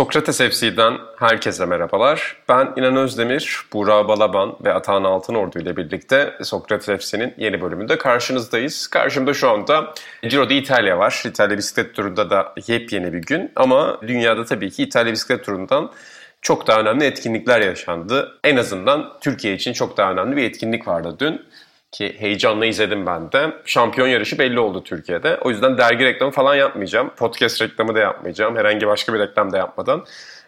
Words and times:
Sokrates 0.00 0.38
FC'den 0.38 0.98
herkese 1.18 1.66
merhabalar. 1.66 2.36
Ben 2.48 2.72
İnan 2.76 2.96
Özdemir, 2.96 3.60
Burak 3.72 4.08
Balaban 4.08 4.56
ve 4.64 4.74
Atahan 4.74 5.04
Altınordu 5.04 5.58
ile 5.58 5.76
birlikte 5.76 6.34
Sokrates 6.42 7.00
FC'nin 7.00 7.34
yeni 7.36 7.60
bölümünde 7.60 7.98
karşınızdayız. 7.98 8.86
Karşımda 8.86 9.34
şu 9.34 9.50
anda 9.50 9.94
Giro 10.22 10.48
d'Italia 10.48 10.98
var. 10.98 11.22
İtalya 11.26 11.58
bisiklet 11.58 11.94
turunda 11.94 12.30
da 12.30 12.54
yepyeni 12.66 13.12
bir 13.12 13.22
gün 13.22 13.52
ama 13.56 14.00
dünyada 14.02 14.44
tabii 14.44 14.70
ki 14.70 14.82
İtalya 14.82 15.12
bisiklet 15.12 15.44
turundan 15.44 15.92
çok 16.42 16.66
daha 16.66 16.80
önemli 16.80 17.04
etkinlikler 17.04 17.60
yaşandı. 17.60 18.38
En 18.44 18.56
azından 18.56 19.12
Türkiye 19.20 19.54
için 19.54 19.72
çok 19.72 19.96
daha 19.96 20.12
önemli 20.12 20.36
bir 20.36 20.44
etkinlik 20.44 20.88
vardı 20.88 21.16
dün 21.18 21.42
ki 21.92 22.16
heyecanla 22.18 22.66
izledim 22.66 23.06
ben 23.06 23.32
de. 23.32 23.52
Şampiyon 23.64 24.08
yarışı 24.08 24.38
belli 24.38 24.60
oldu 24.60 24.84
Türkiye'de. 24.84 25.36
O 25.36 25.50
yüzden 25.50 25.78
dergi 25.78 26.04
reklamı 26.04 26.32
falan 26.32 26.54
yapmayacağım. 26.54 27.10
Podcast 27.16 27.62
reklamı 27.62 27.94
da 27.94 27.98
yapmayacağım. 27.98 28.56
Herhangi 28.56 28.86
başka 28.86 29.14
bir 29.14 29.18
reklam 29.18 29.52
da 29.52 29.58
yapmadan. 29.58 30.04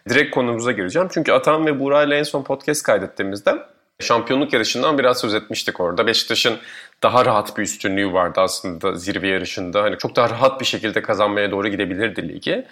Direkt 0.09 0.35
konumuza 0.35 0.71
gireceğim. 0.71 1.07
Çünkü 1.11 1.31
Atan 1.31 1.65
ve 1.65 1.79
Buğra 1.79 2.03
ile 2.03 2.17
en 2.17 2.23
son 2.23 2.43
podcast 2.43 2.83
kaydettiğimizde 2.83 3.55
şampiyonluk 3.99 4.53
yarışından 4.53 4.97
biraz 4.97 5.21
söz 5.21 5.33
etmiştik 5.33 5.79
orada. 5.79 6.07
Beşiktaş'ın 6.07 6.57
daha 7.03 7.25
rahat 7.25 7.57
bir 7.57 7.63
üstünlüğü 7.63 8.13
vardı 8.13 8.41
aslında 8.41 8.95
zirve 8.95 9.27
yarışında. 9.27 9.83
Hani 9.83 9.97
çok 9.97 10.15
daha 10.15 10.29
rahat 10.29 10.59
bir 10.59 10.65
şekilde 10.65 11.01
kazanmaya 11.01 11.51
doğru 11.51 11.67
gidebilirdi 11.67 12.29
ligi. 12.29 12.65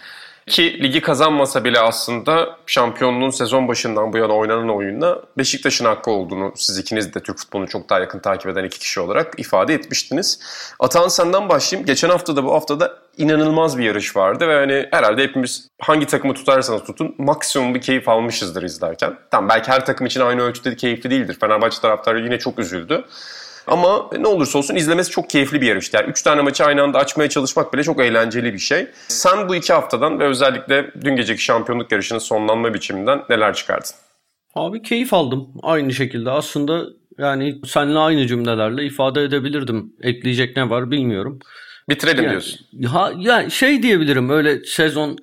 Ki 0.48 0.84
ligi 0.84 1.02
kazanmasa 1.02 1.64
bile 1.64 1.80
aslında 1.80 2.58
şampiyonluğun 2.66 3.30
sezon 3.30 3.68
başından 3.68 4.14
bu 4.14 4.18
yana 4.18 4.34
oynanan 4.34 4.70
oyunda 4.70 5.22
Beşiktaş'ın 5.38 5.86
hakkı 5.86 6.12
olduğunu 6.12 6.54
siz 6.56 6.78
ikiniz 6.78 7.14
de 7.14 7.20
Türk 7.20 7.38
futbolunu 7.38 7.68
çok 7.68 7.90
daha 7.90 8.00
yakın 8.00 8.20
takip 8.20 8.48
eden 8.48 8.64
iki 8.64 8.80
kişi 8.80 9.00
olarak 9.00 9.40
ifade 9.40 9.74
etmiştiniz. 9.74 10.40
Atan 10.80 11.08
senden 11.08 11.50
başlayayım. 11.50 11.86
Geçen 11.86 12.10
hafta 12.10 12.36
da 12.36 12.44
bu 12.44 12.54
hafta 12.54 12.80
da 12.80 12.98
inanılmaz 13.18 13.78
bir 13.78 13.84
yarış 13.84 14.16
vardı 14.16 14.48
ve 14.48 14.56
hani 14.56 14.88
herhalde 14.92 15.24
hepimiz 15.24 15.68
hangi 15.82 16.06
takımı 16.06 16.34
tutarsanız 16.34 16.84
tutun 16.84 17.16
maksimum 17.18 17.76
bir 17.76 17.82
keyif 17.82 18.10
almışızdır 18.10 18.64
izlerken. 18.64 19.18
Tamam 19.32 19.50
belki 19.50 19.72
her 19.72 19.86
takım 19.86 20.08
için 20.08 20.22
aynı 20.22 20.42
ölçüde 20.42 20.76
keyifli 20.76 21.10
değildir. 21.10 21.38
Fenerbahçe 21.40 21.82
taraftarı 21.82 22.20
yine 22.20 22.40
çok 22.40 22.60
üzüldü. 22.60 23.06
Ama 23.68 24.10
ne 24.20 24.28
olursa 24.28 24.58
olsun 24.58 24.76
izlemesi 24.76 25.12
çok 25.12 25.30
keyifli 25.30 25.62
bir 25.62 25.68
yarıştı. 25.68 25.98
Yani 25.98 26.10
3 26.10 26.22
tane 26.22 26.42
maçı 26.42 26.66
aynı 26.66 26.84
anda 26.84 27.00
açmaya 27.00 27.30
çalışmak 27.30 27.74
bile 27.74 27.84
çok 27.84 28.00
eğlenceli 28.00 28.54
bir 28.54 28.60
şey. 28.60 28.88
Sen 29.08 29.50
bu 29.50 29.56
iki 29.56 29.74
haftadan 29.74 30.20
ve 30.20 30.24
özellikle 30.24 30.92
dün 31.02 31.16
geceki 31.16 31.44
şampiyonluk 31.44 31.92
yarışının 31.92 32.20
sonlanma 32.20 32.74
biçiminden 32.74 33.24
neler 33.30 33.54
çıkardın? 33.54 33.92
Abi 34.56 34.82
keyif 34.82 35.14
aldım 35.14 35.48
aynı 35.64 35.94
şekilde. 35.94 36.32
Aslında 36.32 36.86
yani 37.18 37.62
seninle 37.66 38.00
aynı 38.00 38.28
cümlelerle 38.28 38.86
ifade 38.86 39.24
edebilirdim. 39.24 39.94
Ekleyecek 40.02 40.58
ne 40.58 40.70
var 40.70 40.92
bilmiyorum. 40.92 41.40
Bitirelim 41.90 42.24
yani, 42.24 42.32
diyorsun. 42.32 42.60
Ha, 42.86 43.12
ya 43.18 43.50
şey 43.50 43.84
diyebilirim 43.84 44.30
öyle 44.30 44.64
sezon 44.64 45.18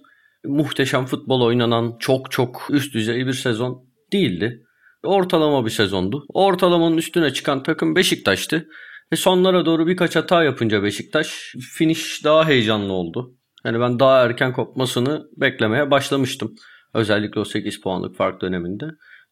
muhteşem 0.44 1.06
futbol 1.06 1.40
oynanan 1.40 1.96
çok 1.98 2.30
çok 2.30 2.66
üst 2.70 2.94
düzey 2.94 3.26
bir 3.26 3.32
sezon 3.32 3.84
değildi. 4.12 4.64
Ortalama 5.04 5.64
bir 5.64 5.70
sezondu. 5.70 6.24
Ortalamanın 6.34 6.96
üstüne 6.96 7.32
çıkan 7.32 7.62
takım 7.62 7.96
Beşiktaş'tı. 7.96 8.68
Ve 9.12 9.16
sonlara 9.16 9.66
doğru 9.66 9.86
birkaç 9.86 10.16
hata 10.16 10.44
yapınca 10.44 10.82
Beşiktaş 10.82 11.54
finish 11.74 12.24
daha 12.24 12.46
heyecanlı 12.46 12.92
oldu. 12.92 13.34
Yani 13.64 13.80
ben 13.80 13.98
daha 13.98 14.24
erken 14.24 14.52
kopmasını 14.52 15.28
beklemeye 15.36 15.90
başlamıştım. 15.90 16.54
Özellikle 16.94 17.40
o 17.40 17.44
8 17.44 17.80
puanlık 17.80 18.16
fark 18.16 18.40
döneminde. 18.40 18.86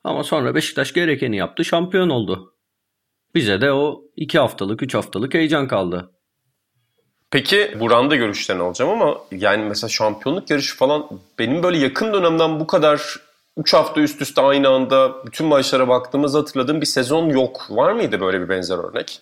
Ama 0.04 0.24
sonra 0.24 0.54
Beşiktaş 0.54 0.92
gerekeni 0.92 1.36
yaptı, 1.36 1.64
şampiyon 1.64 2.08
oldu. 2.08 2.54
Bize 3.34 3.60
de 3.60 3.72
o 3.72 4.02
2 4.16 4.38
haftalık, 4.38 4.82
3 4.82 4.94
haftalık 4.94 5.34
heyecan 5.34 5.68
kaldı. 5.68 6.10
Peki 7.30 7.76
Buran'da 7.80 8.16
görüşlerini 8.16 8.62
alacağım 8.62 8.90
ama 8.90 9.18
yani 9.30 9.64
mesela 9.64 9.88
şampiyonluk 9.88 10.50
yarışı 10.50 10.76
falan 10.76 11.08
benim 11.38 11.62
böyle 11.62 11.78
yakın 11.78 12.12
dönemden 12.12 12.60
bu 12.60 12.66
kadar 12.66 13.16
3 13.56 13.74
hafta 13.74 14.00
üst 14.00 14.22
üste 14.22 14.40
aynı 14.40 14.68
anda 14.68 15.26
bütün 15.26 15.46
maçlara 15.46 15.88
baktığımız 15.88 16.34
hatırladığım 16.34 16.80
bir 16.80 16.86
sezon 16.86 17.28
yok. 17.28 17.66
Var 17.70 17.92
mıydı 17.92 18.20
böyle 18.20 18.40
bir 18.40 18.48
benzer 18.48 18.78
örnek? 18.78 19.20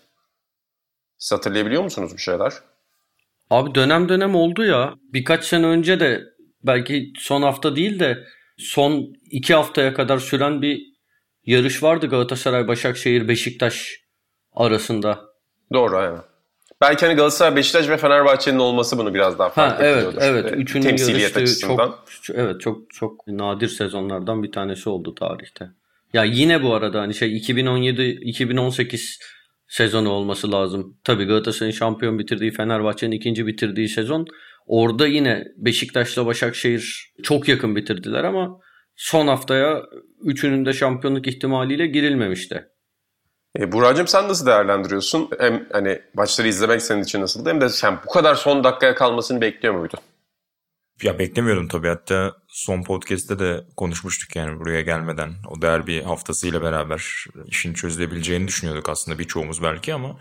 Siz 1.19 1.33
hatırlayabiliyor 1.33 1.83
musunuz 1.83 2.13
bir 2.13 2.23
şeyler? 2.23 2.53
Abi 3.51 3.75
dönem 3.75 4.09
dönem 4.09 4.35
oldu 4.35 4.65
ya. 4.65 4.95
Birkaç 5.13 5.45
sene 5.45 5.67
önce 5.67 6.01
de 6.01 6.23
belki 6.63 7.13
son 7.19 7.43
hafta 7.43 7.77
değil 7.77 8.01
de 8.01 8.25
son 8.59 9.13
iki 9.31 9.55
haftaya 9.55 9.95
kadar 9.95 10.19
süren 10.19 10.63
bir 10.63 10.83
yarış 11.47 11.83
vardı 11.83 12.07
Galatasaray, 12.07 12.69
Başakşehir, 12.69 13.29
Beşiktaş 13.29 14.01
arasında. 14.53 15.21
Doğru 15.73 15.97
aynen. 15.97 16.34
Belki 16.85 17.07
hani 17.07 17.17
Galatasaray, 17.17 17.57
Beşiktaş 17.57 17.89
ve 17.89 17.97
Fenerbahçe'nin 17.97 18.59
olması 18.59 18.99
bunu 18.99 19.15
biraz 19.15 19.39
daha 19.39 19.49
fark 19.49 19.79
ha, 19.79 19.85
Evet, 19.85 20.15
evet. 20.21 20.53
Üçünün 20.57 20.85
yarıştığı 20.85 21.41
açısından. 21.41 21.95
çok, 22.23 22.37
evet, 22.37 22.61
çok 22.61 22.95
çok 22.95 23.27
nadir 23.27 23.69
sezonlardan 23.69 24.43
bir 24.43 24.53
tanesi 24.53 24.89
oldu 24.89 25.15
tarihte. 25.15 25.69
Ya 26.13 26.25
yine 26.25 26.63
bu 26.63 26.75
arada 26.75 27.01
hani 27.01 27.15
şey 27.15 27.37
2017-2018 27.37 29.21
sezonu 29.69 30.09
olması 30.09 30.53
lazım. 30.53 30.97
Tabii 31.05 31.25
Galatasaray'ın 31.25 31.75
şampiyon 31.75 32.19
bitirdiği, 32.19 32.51
Fenerbahçe'nin 32.51 33.13
ikinci 33.13 33.47
bitirdiği 33.47 33.89
sezon. 33.89 34.27
Orada 34.67 35.07
yine 35.07 35.45
Beşiktaş'la 35.57 36.27
Başakşehir 36.27 37.13
çok 37.23 37.49
yakın 37.49 37.77
bitirdiler 37.77 38.25
ama 38.25 38.61
son 38.97 39.27
haftaya 39.27 39.83
üçünün 40.21 40.67
de 40.67 40.73
şampiyonluk 40.73 41.27
ihtimaliyle 41.27 41.87
girilmemişti. 41.87 42.65
E, 43.59 43.73
Buracığım 43.73 44.07
sen 44.07 44.29
nasıl 44.29 44.47
değerlendiriyorsun? 44.47 45.31
Hem 45.39 45.67
hani 45.73 46.03
maçları 46.15 46.49
izlemek 46.49 46.83
senin 46.83 47.03
için 47.03 47.21
nasıldı 47.21 47.51
hem 47.51 47.61
de 47.61 47.69
sen 47.69 47.99
bu 48.07 48.11
kadar 48.11 48.35
son 48.35 48.65
dakikaya 48.65 48.95
kalmasını 48.95 49.41
bekliyor 49.41 49.75
muydun? 49.75 49.99
Ya 51.03 51.19
beklemiyordum 51.19 51.69
tabii. 51.69 51.89
Hatta 51.89 52.37
son 52.49 52.83
podcast'te 52.83 53.39
de 53.39 53.65
konuşmuştuk 53.77 54.37
yani 54.37 54.61
buraya 54.61 54.81
gelmeden. 54.81 55.35
O 55.51 55.63
derbi 55.63 56.03
haftasıyla 56.03 56.63
beraber 56.63 57.25
işin 57.47 57.75
çözülebileceğini 57.75 58.49
düşünüyorduk 58.49 58.89
aslında 58.89 59.19
birçoğumuz 59.19 59.63
belki 59.63 59.95
ama 59.95 60.17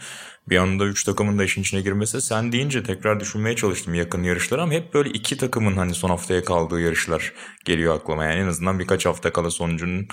bir 0.49 0.57
anda 0.57 0.85
3 0.85 1.03
takımın 1.03 1.39
da 1.39 1.43
işin 1.43 1.61
içine 1.61 1.81
girmesi 1.81 2.21
sen 2.21 2.51
deyince 2.51 2.83
tekrar 2.83 3.19
düşünmeye 3.19 3.55
çalıştım 3.55 3.93
yakın 3.93 4.23
yarışlar 4.23 4.59
ama 4.59 4.73
hep 4.73 4.93
böyle 4.93 5.09
iki 5.09 5.37
takımın 5.37 5.77
hani 5.77 5.93
son 5.95 6.09
haftaya 6.09 6.43
kaldığı 6.43 6.81
yarışlar 6.81 7.33
geliyor 7.65 7.95
aklıma. 7.95 8.25
Yani 8.25 8.39
en 8.41 8.47
azından 8.47 8.79
birkaç 8.79 9.05
hafta 9.05 9.33
kala 9.33 9.49
sonucunun 9.51 10.07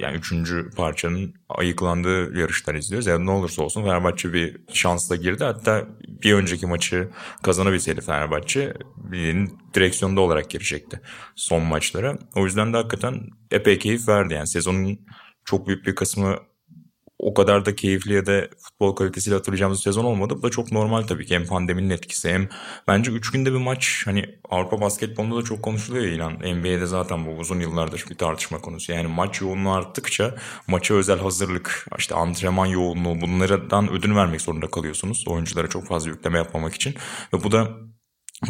yani 0.00 0.16
üçüncü 0.16 0.70
parçanın 0.70 1.34
ayıklandığı 1.48 2.38
yarışlar 2.38 2.74
izliyoruz. 2.74 3.06
Yani 3.06 3.26
ne 3.26 3.30
olursa 3.30 3.62
olsun 3.62 3.82
Fenerbahçe 3.82 4.32
bir 4.32 4.56
şansla 4.72 5.16
girdi. 5.16 5.44
Hatta 5.44 5.88
bir 6.08 6.34
önceki 6.34 6.66
maçı 6.66 7.08
kazanabilseydi 7.42 8.00
Fenerbahçe 8.00 8.74
birinin 8.96 9.58
direksiyonda 9.74 10.20
olarak 10.20 10.50
girecekti 10.50 11.00
son 11.36 11.62
maçlara. 11.62 12.18
O 12.34 12.44
yüzden 12.44 12.72
de 12.72 12.76
hakikaten 12.76 13.20
epey 13.50 13.78
keyif 13.78 14.08
verdi. 14.08 14.34
Yani 14.34 14.46
sezonun 14.46 14.98
çok 15.44 15.66
büyük 15.66 15.86
bir 15.86 15.94
kısmı 15.94 16.38
o 17.24 17.34
kadar 17.34 17.64
da 17.66 17.76
keyifli 17.76 18.14
ya 18.14 18.26
da 18.26 18.48
futbol 18.58 18.96
kalitesiyle 18.96 19.36
hatırlayacağımız 19.36 19.82
sezon 19.82 20.04
olmadı. 20.04 20.34
Bu 20.38 20.42
da 20.42 20.50
çok 20.50 20.72
normal 20.72 21.02
tabii 21.02 21.26
ki. 21.26 21.34
Hem 21.34 21.46
pandeminin 21.46 21.90
etkisi 21.90 22.30
hem 22.30 22.48
bence 22.88 23.10
3 23.10 23.30
günde 23.30 23.52
bir 23.52 23.58
maç 23.58 24.02
hani 24.04 24.24
Avrupa 24.50 24.80
basketbolunda 24.80 25.36
da 25.36 25.42
çok 25.42 25.62
konuşuluyor 25.62 26.04
ilan. 26.04 26.32
NBA'de 26.32 26.86
zaten 26.86 27.26
bu 27.26 27.30
uzun 27.30 27.60
yıllardır 27.60 28.04
bir 28.10 28.14
tartışma 28.14 28.58
konusu. 28.60 28.92
Yani 28.92 29.06
maç 29.06 29.40
yoğunluğu 29.40 29.72
arttıkça 29.72 30.34
maça 30.66 30.94
özel 30.94 31.18
hazırlık, 31.18 31.86
işte 31.98 32.14
antrenman 32.14 32.66
yoğunluğu 32.66 33.20
bunlardan 33.20 33.92
ödün 33.92 34.16
vermek 34.16 34.40
zorunda 34.40 34.70
kalıyorsunuz. 34.70 35.24
Oyunculara 35.28 35.68
çok 35.68 35.86
fazla 35.86 36.10
yükleme 36.10 36.38
yapmamak 36.38 36.74
için. 36.74 36.94
Ve 37.32 37.44
bu 37.44 37.52
da 37.52 37.68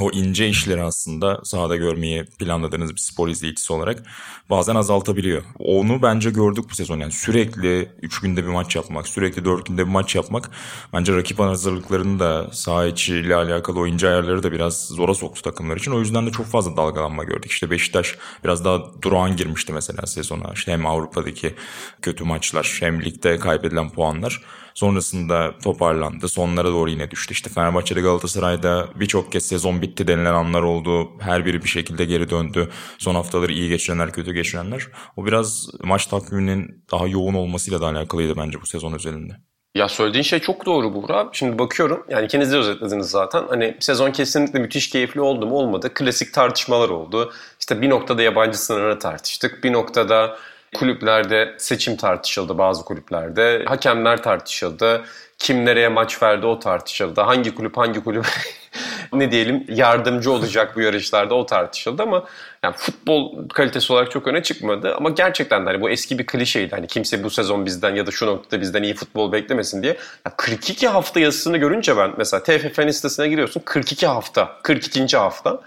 o 0.01 0.11
ince 0.11 0.49
işleri 0.49 0.83
aslında 0.83 1.41
sahada 1.45 1.77
görmeyi 1.77 2.25
planladığınız 2.25 2.95
bir 2.95 3.01
spor 3.01 3.29
izleyicisi 3.29 3.73
olarak 3.73 4.03
bazen 4.51 4.75
azaltabiliyor. 4.75 5.43
Onu 5.59 6.03
bence 6.03 6.31
gördük 6.31 6.65
bu 6.71 6.75
sezon. 6.75 7.01
Yani 7.01 7.13
sürekli 7.13 7.89
3 8.03 8.21
günde 8.21 8.45
bir 8.45 8.49
maç 8.49 8.77
yapmak, 8.77 9.09
sürekli 9.09 9.45
4 9.45 9.67
günde 9.67 9.87
bir 9.87 9.91
maç 9.91 10.15
yapmak 10.15 10.51
bence 10.93 11.17
rakip 11.17 11.39
hazırlıklarını 11.39 12.21
da 12.21 12.51
saha 12.53 12.87
içiyle 12.87 13.35
alakalı 13.35 13.81
o 13.81 13.87
ince 13.87 14.09
ayarları 14.09 14.43
da 14.43 14.53
biraz 14.53 14.87
zora 14.87 15.15
soktu 15.15 15.43
takımlar 15.43 15.77
için. 15.77 15.93
O 15.93 16.01
yüzden 16.01 16.27
de 16.27 16.31
çok 16.31 16.47
fazla 16.47 16.77
dalgalanma 16.77 17.25
gördük. 17.25 17.51
İşte 17.51 17.71
Beşiktaş 17.71 18.19
biraz 18.45 18.65
daha 18.65 19.03
durağan 19.03 19.37
girmişti 19.37 19.73
mesela 19.73 20.07
sezona. 20.07 20.53
İşte 20.55 20.73
hem 20.73 20.87
Avrupa'daki 20.87 21.55
kötü 22.03 22.25
maçlar 22.25 22.77
hem 22.81 23.03
ligde 23.05 23.39
kaybedilen 23.39 23.91
puanlar. 23.91 24.41
Sonrasında 24.75 25.59
toparlandı. 25.59 26.29
Sonlara 26.29 26.69
doğru 26.69 26.91
yine 26.91 27.11
düştü. 27.11 27.33
İşte 27.33 27.51
Fenerbahçe'de 27.51 28.01
Galatasaray'da 28.01 28.89
birçok 28.95 29.33
kez 29.33 29.47
sezon 29.47 29.83
bitti 29.83 30.07
denilen 30.07 30.35
anlar 30.35 30.63
oldu. 30.63 31.11
Her 31.21 31.47
biri 31.47 31.63
bir 31.63 31.69
şekilde 31.69 32.05
geri 32.05 32.31
döndü. 32.31 32.71
Son 32.99 33.15
haftaları 33.15 33.53
iyi 33.53 33.69
geçirenler, 33.69 34.13
kötü 34.13 34.33
geçirenler. 34.33 34.87
O 35.17 35.27
biraz 35.27 35.69
maç 35.83 36.07
takviminin 36.07 36.85
daha 36.93 37.07
yoğun 37.07 37.35
olmasıyla 37.35 37.81
da 37.81 37.87
alakalıydı 37.87 38.37
bence 38.37 38.61
bu 38.61 38.67
sezon 38.67 38.93
özelinde. 38.93 39.33
Ya 39.75 39.89
söylediğin 39.89 40.23
şey 40.23 40.39
çok 40.39 40.67
doğru 40.67 40.95
Buğra. 40.95 41.29
Şimdi 41.33 41.59
bakıyorum 41.59 42.07
yani 42.09 42.25
ikiniz 42.25 42.53
de 42.53 42.57
özetlediniz 42.57 43.07
zaten. 43.07 43.45
Hani 43.49 43.77
sezon 43.81 44.11
kesinlikle 44.11 44.59
müthiş 44.59 44.91
keyifli 44.91 45.21
oldu 45.21 45.47
mu 45.47 45.55
olmadı. 45.55 45.95
Klasik 45.95 46.35
tartışmalar 46.35 46.89
oldu. 46.89 47.33
İşte 47.61 47.83
bir 47.83 47.91
noktada 47.91 48.23
yabancı 48.23 48.59
sınırını 48.59 48.99
tartıştık. 48.99 49.65
Bir 49.65 49.73
noktada 49.73 50.37
kulüplerde 50.75 51.55
seçim 51.59 51.97
tartışıldı 51.97 52.59
bazı 52.59 52.85
kulüplerde. 52.85 53.65
Hakemler 53.67 54.23
tartışıldı. 54.23 55.05
Kim 55.39 55.65
nereye 55.65 55.89
maç 55.89 56.23
verdi 56.23 56.47
o 56.47 56.59
tartışıldı. 56.59 57.21
Hangi 57.21 57.55
kulüp 57.55 57.77
hangi 57.77 58.05
kulüp 58.05 58.27
ne 59.13 59.31
diyelim 59.31 59.65
yardımcı 59.69 60.33
olacak 60.33 60.77
bu 60.77 60.81
yarışlarda 60.81 61.35
o 61.35 61.47
tartışıldı 61.47 62.03
ama 62.03 62.25
yani 62.63 62.75
futbol 62.77 63.49
kalitesi 63.49 63.93
olarak 63.93 64.11
çok 64.11 64.27
öne 64.27 64.43
çıkmadı 64.43 64.95
ama 64.95 65.11
gerçekten 65.11 65.67
de 65.67 65.71
hani 65.71 65.81
bu 65.81 65.91
eski 65.91 66.19
bir 66.19 66.27
klişeydi. 66.27 66.75
Hani 66.75 66.87
kimse 66.87 67.25
bu 67.25 67.31
sezon 67.31 67.67
bizden 67.67 67.95
ya 67.95 68.07
da 68.07 68.11
şu 68.11 68.27
noktada 68.27 68.61
bizden 68.61 68.83
iyi 68.83 68.95
futbol 68.95 69.33
beklemesin 69.33 69.83
diye. 69.83 69.97
Ya 70.27 70.33
42 70.37 70.89
hafta 70.89 71.21
yazısını 71.21 71.57
görünce 71.57 71.97
ben 71.97 72.11
mesela 72.19 72.43
TFF'nin 72.43 72.91
sitesine 72.91 73.29
giriyorsun 73.29 73.63
42 73.65 74.07
hafta, 74.07 74.57
42. 74.63 75.17
hafta. 75.17 75.61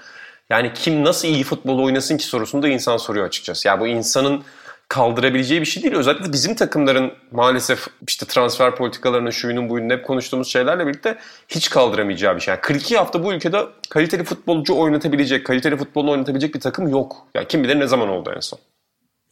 Yani 0.50 0.72
kim 0.74 1.04
nasıl 1.04 1.28
iyi 1.28 1.44
futbol 1.44 1.80
oynasın 1.80 2.18
ki 2.18 2.26
sorusunu 2.26 2.64
da 2.64 2.68
insan 2.68 2.98
soruyor 2.98 3.26
açıkçası. 3.26 3.68
Ya 3.68 3.74
yani 3.74 3.82
bu 3.82 3.88
insanın 3.88 4.44
kaldırabileceği 4.90 5.62
bir 5.62 5.66
şey 5.66 5.84
değil. 5.84 5.96
Özellikle 5.96 6.34
bizim 6.34 6.56
takımların 6.56 7.12
maalesef 7.32 7.88
işte 8.08 8.26
transfer 8.26 8.76
politikalarının 8.76 9.30
şuyunun 9.30 9.70
buyunun 9.70 9.90
hep 9.90 10.06
konuştuğumuz 10.06 10.48
şeylerle 10.48 10.88
birlikte 10.88 11.18
hiç 11.48 11.70
kaldıramayacağı 11.70 12.36
bir 12.36 12.42
şey. 12.42 12.52
Yani 12.52 12.62
42 12.62 12.98
hafta 12.98 13.24
bu 13.24 13.34
ülkede 13.34 13.66
kaliteli 13.90 14.24
futbolcu 14.24 14.78
oynatabilecek, 14.78 15.46
kaliteli 15.46 15.78
futbol 15.78 16.08
oynatabilecek 16.08 16.56
bir 16.56 16.60
takım 16.60 16.88
yok. 16.88 17.28
Yani 17.36 17.48
kim 17.48 17.64
bilir 17.64 17.80
ne 17.80 17.88
zaman 17.88 18.10
oldu 18.10 18.34
en 18.36 18.40
son. 18.40 18.60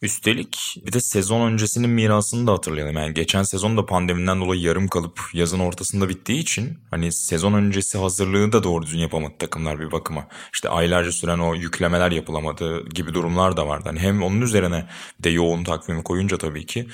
Üstelik 0.02 0.82
bir 0.86 0.92
de 0.92 1.00
sezon 1.00 1.52
öncesinin 1.52 1.90
mirasını 1.90 2.46
da 2.46 2.52
hatırlayalım. 2.52 2.96
Yani 2.96 3.14
geçen 3.14 3.42
sezon 3.42 3.76
da 3.76 3.86
pandemiden 3.86 4.40
dolayı 4.40 4.60
yarım 4.60 4.88
kalıp 4.88 5.20
yazın 5.32 5.58
ortasında 5.58 6.08
bittiği 6.08 6.38
için 6.38 6.78
hani 6.90 7.12
sezon 7.12 7.52
öncesi 7.52 7.98
hazırlığı 7.98 8.52
da 8.52 8.62
doğru 8.64 8.82
düzgün 8.82 8.98
yapamadı 8.98 9.34
takımlar 9.38 9.80
bir 9.80 9.92
bakıma. 9.92 10.28
İşte 10.52 10.68
aylarca 10.68 11.12
süren 11.12 11.38
o 11.38 11.54
yüklemeler 11.54 12.10
yapılamadı 12.10 12.88
gibi 12.88 13.14
durumlar 13.14 13.56
da 13.56 13.66
vardı. 13.68 13.84
Hani 13.86 13.98
hem 13.98 14.22
onun 14.22 14.40
üzerine 14.40 14.88
de 15.20 15.30
yoğun 15.30 15.64
takvimi 15.64 16.02
koyunca 16.02 16.38
tabii 16.38 16.66
ki 16.66 16.88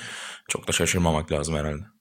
çok 0.47 0.67
da 0.67 0.71
şaşırmamak 0.71 1.31
lazım 1.31 1.55
herhalde. 1.55 1.92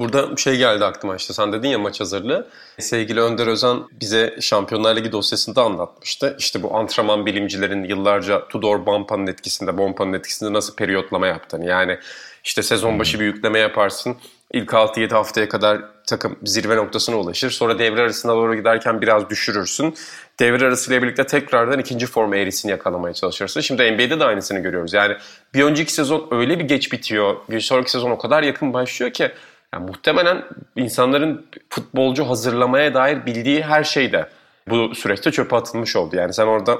Burada 0.00 0.36
bir 0.36 0.40
şey 0.40 0.56
geldi 0.56 0.84
aklıma 0.84 1.16
işte 1.16 1.34
sen 1.34 1.52
dedin 1.52 1.68
ya 1.68 1.78
maç 1.78 2.00
hazırlığı. 2.00 2.48
Sevgili 2.78 3.20
Önder 3.20 3.46
Özen 3.46 3.78
bize 4.00 4.36
Şampiyonlar 4.40 4.96
Ligi 4.96 5.12
dosyasında 5.12 5.62
anlatmıştı. 5.62 6.36
İşte 6.38 6.62
bu 6.62 6.76
antrenman 6.76 7.26
bilimcilerin 7.26 7.84
yıllarca 7.84 8.48
Tudor 8.48 8.86
Bompa'nın 8.86 9.26
etkisinde, 9.26 9.78
Bompa'nın 9.78 10.12
etkisinde 10.12 10.52
nasıl 10.52 10.76
periyotlama 10.76 11.26
yaptığını. 11.26 11.66
Yani 11.66 11.98
işte 12.44 12.62
sezon 12.62 12.98
başı 12.98 13.20
bir 13.20 13.24
yükleme 13.24 13.58
yaparsın. 13.58 14.16
İlk 14.52 14.70
6-7 14.70 15.10
haftaya 15.10 15.48
kadar 15.48 15.80
takım 16.06 16.38
zirve 16.44 16.76
noktasına 16.76 17.16
ulaşır. 17.16 17.50
Sonra 17.50 17.78
devre 17.78 18.00
arasına 18.00 18.32
doğru 18.32 18.54
giderken 18.54 19.00
biraz 19.00 19.30
düşürürsün. 19.30 19.94
Devre 20.40 20.66
arasıyla 20.66 21.02
birlikte 21.02 21.26
tekrardan 21.26 21.78
ikinci 21.78 22.06
form 22.06 22.34
eğrisini 22.34 22.70
yakalamaya 22.70 23.14
çalışırsın. 23.14 23.60
Şimdi 23.60 23.92
NBA'de 23.92 24.20
de 24.20 24.24
aynısını 24.24 24.58
görüyoruz. 24.58 24.92
Yani 24.92 25.16
bir 25.54 25.64
önceki 25.64 25.92
sezon 25.92 26.28
öyle 26.30 26.58
bir 26.58 26.64
geç 26.64 26.92
bitiyor. 26.92 27.36
Bir 27.50 27.60
sonraki 27.60 27.90
sezon 27.90 28.10
o 28.10 28.18
kadar 28.18 28.42
yakın 28.42 28.72
başlıyor 28.72 29.12
ki 29.12 29.32
yani 29.76 29.86
muhtemelen 29.86 30.44
insanların 30.76 31.46
futbolcu 31.70 32.28
hazırlamaya 32.28 32.94
dair 32.94 33.26
bildiği 33.26 33.62
her 33.62 33.84
şey 33.84 34.12
de 34.12 34.28
bu 34.68 34.94
süreçte 34.94 35.32
çöpe 35.32 35.56
atılmış 35.56 35.96
oldu. 35.96 36.16
Yani 36.16 36.32
sen 36.32 36.46
orada 36.46 36.78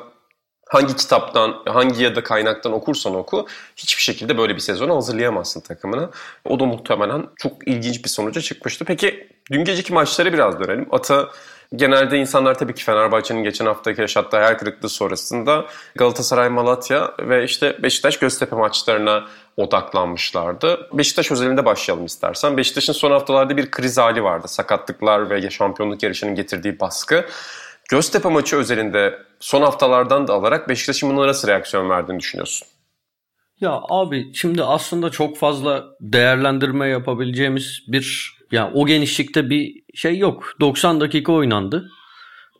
hangi 0.69 0.97
kitaptan, 0.97 1.57
hangi 1.67 2.03
ya 2.03 2.17
da 2.17 2.23
kaynaktan 2.23 2.73
okursan 2.73 3.15
oku 3.15 3.47
hiçbir 3.77 4.03
şekilde 4.03 4.39
böyle 4.39 4.55
bir 4.55 4.61
sezonu 4.61 4.97
hazırlayamazsın 4.97 5.61
takımına. 5.61 6.11
O 6.45 6.61
da 6.61 6.65
muhtemelen 6.65 7.27
çok 7.37 7.69
ilginç 7.69 8.05
bir 8.05 8.09
sonuca 8.09 8.41
çıkmıştı. 8.41 8.85
Peki 8.85 9.29
dün 9.53 9.65
geceki 9.65 9.93
maçlara 9.93 10.33
biraz 10.33 10.61
dönelim. 10.61 10.89
Ata 10.91 11.29
Genelde 11.75 12.19
insanlar 12.19 12.59
tabii 12.59 12.75
ki 12.75 12.85
Fenerbahçe'nin 12.85 13.43
geçen 13.43 13.67
haftaki 13.67 14.01
yaşattığı 14.01 14.37
hayal 14.37 14.55
kırıklığı 14.55 14.89
sonrasında 14.89 15.65
Galatasaray, 15.95 16.49
Malatya 16.49 17.15
ve 17.19 17.45
işte 17.45 17.83
Beşiktaş 17.83 18.19
Göztepe 18.19 18.57
maçlarına 18.57 19.25
odaklanmışlardı. 19.57 20.89
Beşiktaş 20.93 21.31
özelinde 21.31 21.65
başlayalım 21.65 22.07
istersen. 22.07 22.57
Beşiktaş'ın 22.57 22.93
son 22.93 23.11
haftalarda 23.11 23.57
bir 23.57 23.71
kriz 23.71 23.99
hali 23.99 24.23
vardı. 24.25 24.49
Sakatlıklar 24.49 25.31
ve 25.31 25.51
şampiyonluk 25.51 26.03
yarışının 26.03 26.35
getirdiği 26.35 26.81
baskı. 26.81 27.25
Göztepe 27.91 28.29
maçı 28.29 28.56
özelinde 28.56 29.19
son 29.41 29.62
haftalardan 29.62 30.29
da 30.29 30.33
alarak 30.33 30.69
Beşiktaş'ın 30.69 31.17
buna 31.17 31.27
nasıl 31.27 31.49
reaksiyon 31.49 31.91
verdiğini 31.91 32.21
düşünüyorsun? 32.21 32.69
Ya 33.61 33.81
abi 33.88 34.35
şimdi 34.35 34.62
aslında 34.62 35.11
çok 35.11 35.38
fazla 35.38 35.85
değerlendirme 36.00 36.88
yapabileceğimiz 36.88 37.81
bir 37.88 38.37
yani 38.53 38.71
o 38.75 38.87
genişlikte 38.87 39.50
bir 39.50 39.83
şey 39.94 40.19
yok. 40.19 40.53
90 40.61 41.00
dakika 41.00 41.33
oynandı. 41.33 41.88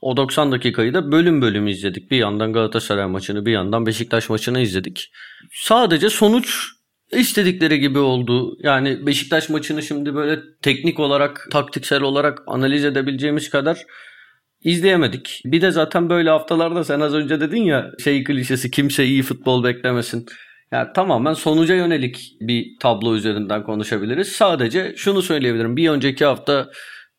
O 0.01 0.17
90 0.17 0.53
dakikayı 0.53 0.95
da 0.95 1.13
bölüm 1.13 1.43
bölüm 1.43 1.67
izledik. 1.67 2.11
Bir 2.11 2.17
yandan 2.17 2.53
Galatasaray 2.53 3.07
maçını 3.07 3.47
bir 3.47 3.53
yandan 3.53 3.87
Beşiktaş 3.87 4.29
maçını 4.29 4.61
izledik. 4.61 5.13
Sadece 5.53 6.11
sonuç 6.11 6.67
istedikleri 7.13 7.81
gibi 7.81 7.99
oldu. 7.99 8.57
Yani 8.63 9.07
Beşiktaş 9.07 9.49
maçını 9.49 9.83
şimdi 9.83 10.15
böyle 10.15 10.41
teknik 10.63 11.01
olarak, 11.01 11.49
taktiksel 11.51 12.03
olarak 12.03 12.43
analiz 12.47 12.85
edebileceğimiz 12.85 13.51
kadar 13.51 13.79
izleyemedik. 14.65 15.41
Bir 15.45 15.61
de 15.61 15.71
zaten 15.71 16.11
böyle 16.11 16.31
haftalarda 16.31 16.85
sen 16.85 17.01
az 17.01 17.15
önce 17.15 17.41
dedin 17.41 17.63
ya 17.63 17.91
şey 18.05 18.25
klişesi 18.25 18.71
kimse 18.71 19.05
iyi 19.05 19.23
futbol 19.23 19.65
beklemesin. 19.65 20.27
Yani 20.73 20.89
tamamen 20.95 21.33
sonuca 21.33 21.75
yönelik 21.75 22.37
bir 22.41 22.67
tablo 22.81 23.15
üzerinden 23.15 23.63
konuşabiliriz. 23.63 24.29
Sadece 24.29 24.95
şunu 24.97 25.23
söyleyebilirim. 25.23 25.77
Bir 25.77 25.89
önceki 25.89 26.25
hafta 26.25 26.69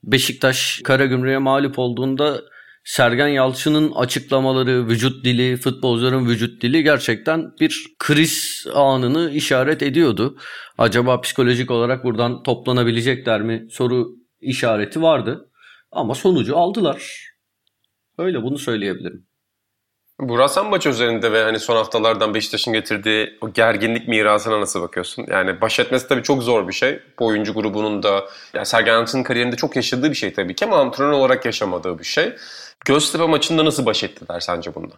Beşiktaş 0.04 0.82
Karagümrük'e 0.84 1.38
mağlup 1.38 1.80
olduğunda 1.80 2.42
Sergen 2.84 3.28
Yalçın'ın 3.28 3.92
açıklamaları, 3.92 4.88
vücut 4.88 5.26
dili, 5.26 5.58
futbolcuların 5.58 6.28
vücut 6.28 6.62
dili 6.62 6.84
gerçekten 6.84 7.52
bir 7.60 7.86
kriz 8.00 8.66
anını 8.74 9.32
işaret 9.32 9.84
ediyordu. 9.84 10.38
Acaba 10.78 11.22
psikolojik 11.22 11.72
olarak 11.72 12.04
buradan 12.04 12.44
toplanabilecekler 12.44 13.42
mi 13.42 13.68
soru 13.72 14.08
işareti 14.42 15.02
vardı. 15.02 15.47
Ama 15.98 16.16
sonucu 16.16 16.58
aldılar. 16.58 17.30
Öyle 18.18 18.44
bunu 18.44 18.58
söyleyebilirim. 18.58 19.28
Burasan 20.20 20.70
maç 20.70 20.86
üzerinde 20.86 21.32
ve 21.32 21.44
hani 21.44 21.60
son 21.60 21.76
haftalardan 21.76 22.34
Beşiktaş'ın 22.34 22.74
getirdiği 22.74 23.38
o 23.42 23.54
gerginlik 23.54 24.08
mirasına 24.08 24.62
nasıl 24.62 24.82
bakıyorsun? 24.82 25.26
Yani 25.30 25.62
baş 25.62 25.80
etmesi 25.80 26.08
tabii 26.08 26.24
çok 26.24 26.44
zor 26.44 26.68
bir 26.68 26.74
şey. 26.74 27.00
Bu 27.20 27.26
oyuncu 27.26 27.54
grubunun 27.54 28.04
da 28.04 28.26
yani 28.54 28.66
Sergen 28.66 28.94
Yalçın'ın 28.94 29.24
kariyerinde 29.24 29.56
çok 29.56 29.76
yaşadığı 29.76 30.10
bir 30.10 30.16
şey 30.16 30.34
tabii 30.34 30.56
ki 30.56 30.66
ama 30.66 30.78
antrenör 30.78 31.12
olarak 31.12 31.46
yaşamadığı 31.46 32.00
bir 32.00 32.04
şey. 32.04 32.36
Göztepe 32.86 33.26
maçında 33.26 33.66
nasıl 33.66 33.86
baş 33.86 34.04
ettiler 34.04 34.40
sence 34.40 34.76
bunda? 34.76 34.94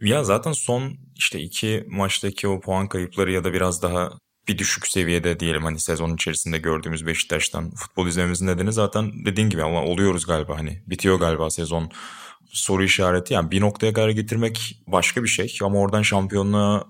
Ya 0.00 0.24
zaten 0.24 0.52
son 0.52 0.92
işte 1.16 1.40
iki 1.40 1.84
maçtaki 1.88 2.48
o 2.48 2.60
puan 2.60 2.88
kayıpları 2.88 3.32
ya 3.32 3.44
da 3.44 3.52
biraz 3.52 3.82
daha 3.82 4.10
bir 4.48 4.58
düşük 4.58 4.86
seviyede 4.86 5.40
diyelim 5.40 5.64
hani 5.64 5.80
sezon 5.80 6.14
içerisinde 6.14 6.58
gördüğümüz 6.58 7.06
Beşiktaş'tan 7.06 7.70
futbol 7.70 8.06
izlememizin 8.06 8.46
nedeni 8.46 8.72
zaten 8.72 9.24
dediğin 9.24 9.48
gibi 9.48 9.62
ama 9.62 9.84
oluyoruz 9.84 10.26
galiba 10.26 10.58
hani 10.58 10.82
bitiyor 10.86 11.18
galiba 11.20 11.50
sezon 11.50 11.90
soru 12.46 12.84
işareti. 12.84 13.34
Yani 13.34 13.50
bir 13.50 13.60
noktaya 13.60 13.92
kadar 13.92 14.08
getirmek 14.08 14.82
başka 14.86 15.22
bir 15.22 15.28
şey 15.28 15.58
ama 15.62 15.78
oradan 15.78 16.02
şampiyonluğa 16.02 16.84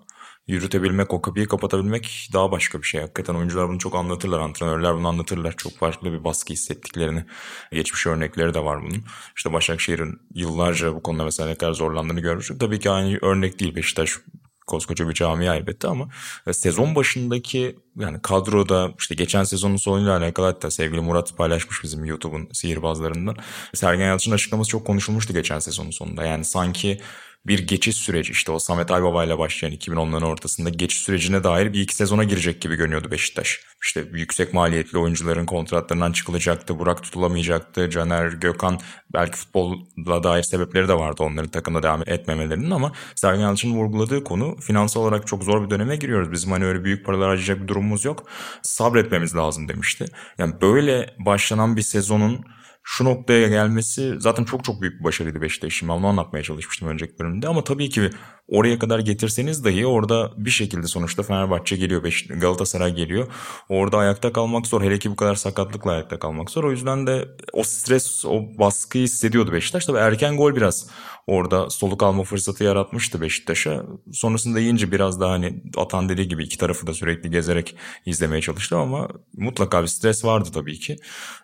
yürütebilmek, 0.47 1.13
o 1.13 1.23
kapıyı 1.23 1.49
kapatabilmek 1.49 2.29
daha 2.33 2.53
başka 2.53 2.83
bir 2.83 2.87
şey. 2.87 3.01
Hakikaten 3.01 3.35
oyuncular 3.35 3.69
bunu 3.69 3.79
çok 3.79 3.95
anlatırlar, 3.95 4.41
antrenörler 4.41 4.95
bunu 4.95 5.09
anlatırlar. 5.09 5.57
Çok 5.57 5.79
farklı 5.79 6.13
bir 6.13 6.25
baskı 6.25 6.53
hissettiklerini. 6.53 7.25
Geçmiş 7.73 8.07
örnekleri 8.07 8.55
de 8.55 8.65
var 8.65 8.83
bunun. 8.83 9.05
İşte 9.37 9.53
Başakşehir'in 9.53 10.21
yıllarca 10.35 10.95
bu 10.95 11.03
konuda 11.03 11.25
mesela 11.25 11.49
ne 11.49 11.55
kadar 11.55 11.73
zorlandığını 11.73 12.21
görmüştük. 12.21 12.61
Tabii 12.61 12.79
ki 12.79 12.91
aynı 12.91 13.19
örnek 13.23 13.61
değil 13.61 13.75
Beşiktaş 13.75 14.19
koskoca 14.67 15.09
bir 15.09 15.15
camia 15.15 15.57
elbette 15.57 15.89
ama 15.89 16.09
e, 16.47 16.53
sezon 16.53 16.95
başındaki 16.95 17.79
yani 17.99 18.23
kadroda 18.23 18.95
işte 18.99 19.15
geçen 19.15 19.45
sezonun 19.45 19.77
sonuyla 19.77 20.17
alakalı 20.19 20.47
hatta 20.47 20.71
sevgili 20.71 21.01
Murat 21.01 21.37
paylaşmış 21.37 21.83
bizim 21.83 22.05
YouTube'un 22.05 22.49
sihirbazlarından. 22.53 23.37
Sergen 23.75 24.07
Yalçın'ın 24.07 24.35
açıklaması 24.35 24.71
çok 24.71 24.87
konuşulmuştu 24.87 25.33
geçen 25.33 25.59
sezonun 25.59 25.91
sonunda. 25.91 26.25
Yani 26.25 26.45
sanki 26.45 27.01
bir 27.47 27.67
geçiş 27.67 27.97
süreci 27.97 28.33
işte 28.33 28.53
o 28.53 28.59
Samet 28.59 28.91
Aybaba 28.91 29.25
ile 29.25 29.39
başlayan 29.39 29.73
2010'ların 29.73 30.25
ortasında 30.25 30.71
geçiş 30.71 31.01
sürecine 31.01 31.45
dair 31.45 31.73
bir 31.73 31.81
iki 31.81 31.95
sezona 31.95 32.25
girecek 32.25 32.61
gibi 32.61 32.77
görünüyordu 32.77 33.11
Beşiktaş. 33.11 33.61
İşte 33.83 34.05
yüksek 34.13 34.55
maliyetli 34.55 34.99
oyuncuların 34.99 35.47
kontratlarından 35.47 36.13
çıkılacaktı, 36.13 36.79
Burak 36.79 37.03
tutulamayacaktı, 37.03 37.91
Caner, 37.91 38.27
Gökhan 38.27 38.81
belki 39.13 39.37
futbolla 39.37 40.23
dair 40.23 40.43
sebepleri 40.43 40.89
de 40.89 40.95
vardı 40.95 41.23
onların 41.23 41.51
takımda 41.51 41.83
devam 41.83 42.03
etmemelerinin 42.07 42.71
ama 42.71 42.93
Sergen 43.15 43.41
Yalçın'ın 43.41 43.75
vurguladığı 43.75 44.25
konu 44.25 44.57
finansal 44.61 45.01
olarak 45.01 45.27
çok 45.27 45.45
zor 45.45 45.65
bir 45.65 45.71
döneme 45.71 45.97
giriyoruz. 45.97 46.33
Bizim 46.33 46.53
hani 46.53 46.65
öyle 46.65 46.85
büyük 46.85 47.07
paralar 47.07 47.29
harcayacak 47.29 47.63
bir 47.63 47.69
durumumuz 47.69 48.05
yok. 48.05 48.29
Sabretmemiz 48.63 49.37
lazım 49.37 49.69
demişti. 49.69 50.05
Yani 50.39 50.61
böyle 50.61 51.15
başlanan 51.19 51.77
bir 51.77 51.83
sezonun 51.83 52.45
şu 52.87 53.05
noktaya 53.05 53.49
gelmesi 53.49 54.15
zaten 54.19 54.45
çok 54.45 54.65
çok 54.65 54.83
büyük 54.83 54.99
bir 54.99 55.05
başarıydı 55.05 55.41
Beşiktaş'ın. 55.41 55.89
Onu 55.89 56.07
anlatmaya 56.07 56.43
çalışmıştım 56.43 56.89
önceki 56.89 57.19
bölümde. 57.19 57.49
Ama 57.49 57.65
tabii 57.65 57.89
ki 57.89 58.11
oraya 58.49 58.79
kadar 58.79 58.99
getirseniz 58.99 59.65
dahi 59.65 59.87
orada 59.87 60.33
bir 60.37 60.51
şekilde 60.51 60.87
sonuçta 60.87 61.23
Fenerbahçe 61.23 61.77
geliyor, 61.77 62.03
Galatasaray 62.29 62.95
geliyor. 62.95 63.27
Orada 63.69 63.99
ayakta 63.99 64.33
kalmak 64.33 64.67
zor. 64.67 64.83
Hele 64.83 64.99
ki 64.99 65.11
bu 65.11 65.17
kadar 65.17 65.35
sakatlıkla 65.35 65.91
ayakta 65.91 66.19
kalmak 66.19 66.51
zor. 66.51 66.65
O 66.65 66.71
yüzden 66.71 67.07
de 67.07 67.29
o 67.53 67.63
stres, 67.63 68.25
o 68.25 68.43
baskıyı 68.59 69.05
hissediyordu 69.05 69.53
Beşiktaş. 69.53 69.87
Tabii 69.87 69.99
erken 69.99 70.37
gol 70.37 70.57
biraz 70.57 70.87
orada 71.27 71.71
soluk 71.71 72.03
alma 72.03 72.23
fırsatı 72.23 72.65
yaratmıştı 72.65 73.21
Beşiktaş'a. 73.21 73.85
Sonrasında 74.13 74.61
yiyince 74.61 74.93
biraz 74.93 75.21
daha 75.21 75.31
hani 75.31 75.63
atan 75.77 76.09
dediği 76.09 76.29
gibi 76.29 76.45
iki 76.45 76.59
tarafı 76.59 76.87
da 76.87 76.95
sürekli 76.95 77.31
gezerek 77.31 77.77
izlemeye 78.07 78.43
çalıştı 78.43 78.77
ama 78.77 79.09
mutlaka 79.37 79.83
bir 79.83 79.87
stres 79.87 80.25
vardı 80.25 80.49
tabii 80.55 80.79
ki. 80.79 80.97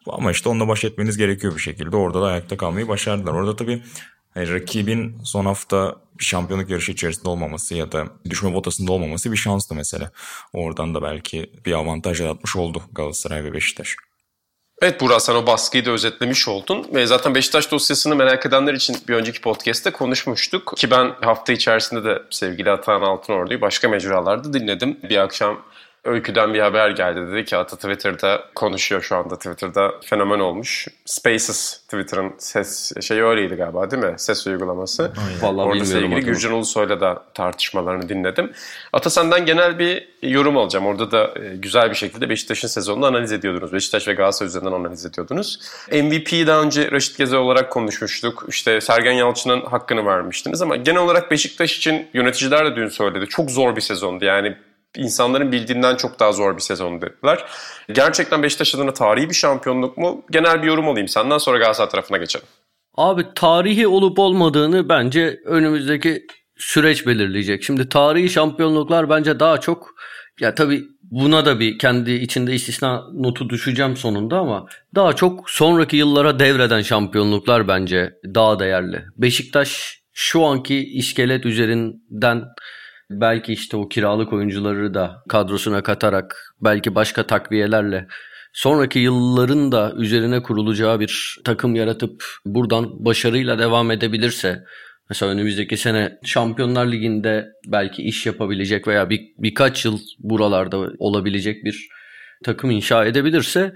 Ama 0.07 0.30
işte 0.30 0.49
onunla 0.49 0.69
baş 0.69 0.85
etmeniz 0.85 1.16
gerekiyor 1.16 1.54
bir 1.54 1.61
şekilde. 1.61 1.97
Orada 1.97 2.23
da 2.23 2.26
ayakta 2.26 2.57
kalmayı 2.57 2.88
başardılar. 2.88 3.33
Orada 3.33 3.57
tabii 3.57 3.83
yani 4.37 4.53
rakibin 4.53 5.19
son 5.25 5.47
hafta 5.47 5.97
bir 6.19 6.25
şampiyonluk 6.25 6.71
yarışı 6.71 6.93
içerisinde 6.93 7.29
olmaması 7.29 7.75
ya 7.75 7.93
da 7.93 8.07
düşme 8.31 8.53
potasında 8.53 8.93
olmaması 8.93 9.33
bir 9.33 9.37
şanstı 9.37 9.75
mesela. 9.75 10.11
Oradan 10.53 10.95
da 10.95 11.03
belki 11.03 11.53
bir 11.67 11.73
avantaj 11.73 12.21
yaratmış 12.21 12.57
oldu 12.57 12.83
Galatasaray 12.93 13.45
ve 13.45 13.53
Beşiktaş. 13.53 13.97
Evet 14.83 15.01
Burak 15.01 15.23
sen 15.23 15.35
o 15.35 15.47
baskıyı 15.47 15.85
da 15.85 15.91
özetlemiş 15.91 16.49
oldun. 16.49 16.87
Ve 16.95 17.07
zaten 17.07 17.35
Beşiktaş 17.35 17.71
dosyasını 17.71 18.17
merak 18.17 18.47
edenler 18.47 18.75
için 18.75 18.97
bir 19.09 19.15
önceki 19.15 19.41
podcast'te 19.41 19.91
konuşmuştuk. 19.91 20.77
Ki 20.77 20.91
ben 20.91 21.15
hafta 21.21 21.53
içerisinde 21.53 22.05
de 22.05 22.23
sevgili 22.31 22.71
Atahan 22.71 23.03
Altınordu'yu 23.03 23.61
başka 23.61 23.89
mecralarda 23.89 24.53
dinledim. 24.53 24.99
Bir 25.03 25.17
akşam 25.17 25.63
Öykü'den 26.04 26.54
bir 26.54 26.61
haber 26.61 26.90
geldi. 26.90 27.33
Dedi 27.33 27.45
ki 27.45 27.57
Ata 27.57 27.76
Twitter'da 27.76 28.45
konuşuyor 28.54 29.02
şu 29.02 29.16
anda. 29.16 29.37
Twitter'da 29.37 29.92
fenomen 30.04 30.38
olmuş. 30.40 30.88
Spaces 31.04 31.80
Twitter'ın 31.88 32.35
ses 32.38 32.92
şeyi 33.00 33.23
öyleydi 33.23 33.54
galiba 33.54 33.90
değil 33.90 34.02
mi? 34.02 34.14
Ses 34.16 34.47
uygulaması. 34.47 35.12
Vallahi 35.42 35.66
Orada 35.66 35.85
sevgili. 35.85 36.21
Gürcan 36.21 36.52
Ulusoy'la 36.52 37.00
da 37.00 37.25
tartışmalarını 37.35 38.09
dinledim. 38.09 38.52
Ata 38.92 39.11
senden 39.11 39.47
genel 39.47 39.78
bir 39.78 40.09
yorum 40.23 40.57
alacağım. 40.57 40.87
Orada 40.87 41.11
da 41.11 41.35
e, 41.40 41.57
güzel 41.57 41.90
bir 41.90 41.95
şekilde 41.95 42.28
Beşiktaş'ın 42.28 42.69
sezonunu 42.69 43.07
analiz 43.07 43.33
ediyordunuz. 43.33 43.73
Beşiktaş 43.73 44.09
ve 44.09 44.12
Galatasaray 44.12 44.49
üzerinden 44.49 44.73
analiz 44.73 45.07
ediyordunuz. 45.07 45.61
MVP'yi 45.92 46.47
daha 46.47 46.62
önce 46.62 46.90
Raşit 46.90 47.19
Geze 47.19 47.37
olarak 47.37 47.73
konuşmuştuk. 47.73 48.45
İşte 48.49 48.80
Sergen 48.80 49.12
Yalçın'ın 49.12 49.61
hakkını 49.61 50.07
vermiştiniz 50.07 50.62
ama 50.62 50.76
genel 50.76 51.00
olarak 51.00 51.30
Beşiktaş 51.30 51.78
için 51.78 52.09
yöneticiler 52.14 52.66
de 52.66 52.76
dün 52.76 52.88
söyledi. 52.88 53.26
Çok 53.26 53.50
zor 53.50 53.76
bir 53.76 53.80
sezondu. 53.80 54.25
Yani 54.25 54.57
insanların 54.97 55.52
bildiğinden 55.52 55.97
çok 55.97 56.20
daha 56.20 56.32
zor 56.32 56.56
bir 56.56 56.62
sezon 56.62 57.02
dediler. 57.02 57.44
Gerçekten 57.92 58.42
Beşiktaş 58.42 58.75
adına 58.75 58.92
tarihi 58.92 59.28
bir 59.28 59.35
şampiyonluk 59.35 59.99
mu? 59.99 60.25
Genel 60.30 60.62
bir 60.62 60.66
yorum 60.66 60.88
alayım 60.88 61.09
senden 61.09 61.38
sonra 61.38 61.59
Galatasaray 61.59 61.90
tarafına 61.90 62.18
geçelim. 62.18 62.47
Abi 62.94 63.26
tarihi 63.35 63.87
olup 63.87 64.18
olmadığını 64.18 64.88
bence 64.88 65.40
önümüzdeki 65.44 66.26
süreç 66.56 67.06
belirleyecek. 67.06 67.62
Şimdi 67.62 67.88
tarihi 67.88 68.30
şampiyonluklar 68.30 69.11
bence 69.11 69.40
daha 69.40 69.61
çok 69.61 69.94
ya 70.40 70.54
tabii 70.54 70.85
buna 71.02 71.47
da 71.47 71.61
bir 71.61 71.78
kendi 71.78 72.11
içinde 72.11 72.54
istisna 72.54 73.02
notu 73.14 73.50
düşeceğim 73.50 73.97
sonunda 73.97 74.38
ama 74.38 74.66
daha 74.94 75.12
çok 75.12 75.50
sonraki 75.50 75.97
yıllara 75.97 76.38
devreden 76.38 76.82
şampiyonluklar 76.82 77.68
bence 77.68 78.12
daha 78.35 78.59
değerli. 78.59 79.04
Beşiktaş 79.16 80.00
şu 80.12 80.44
anki 80.44 80.76
iskelet 80.76 81.47
üzerinden 81.47 82.44
belki 83.11 83.52
işte 83.52 83.76
o 83.76 83.88
kiralık 83.88 84.33
oyuncuları 84.33 84.95
da 84.95 85.23
kadrosuna 85.29 85.83
katarak 85.83 86.55
belki 86.61 86.95
başka 86.95 87.26
takviyelerle 87.26 88.07
sonraki 88.52 88.99
yılların 88.99 89.73
da 89.73 89.93
üzerine 89.97 90.43
kurulacağı 90.43 91.00
bir 91.00 91.38
takım 91.45 91.75
yaratıp 91.75 92.25
buradan 92.45 93.05
başarıyla 93.05 93.59
devam 93.59 93.90
edebilirse 93.90 94.64
mesela 95.09 95.33
önümüzdeki 95.33 95.76
sene 95.76 96.19
Şampiyonlar 96.25 96.87
Ligi'nde 96.87 97.47
belki 97.67 98.02
iş 98.02 98.26
yapabilecek 98.26 98.88
veya 98.88 99.11
bir, 99.11 99.21
birkaç 99.38 99.85
yıl 99.85 99.99
buralarda 100.19 100.79
olabilecek 100.99 101.64
bir 101.64 101.88
takım 102.45 102.71
inşa 102.71 103.05
edebilirse 103.05 103.75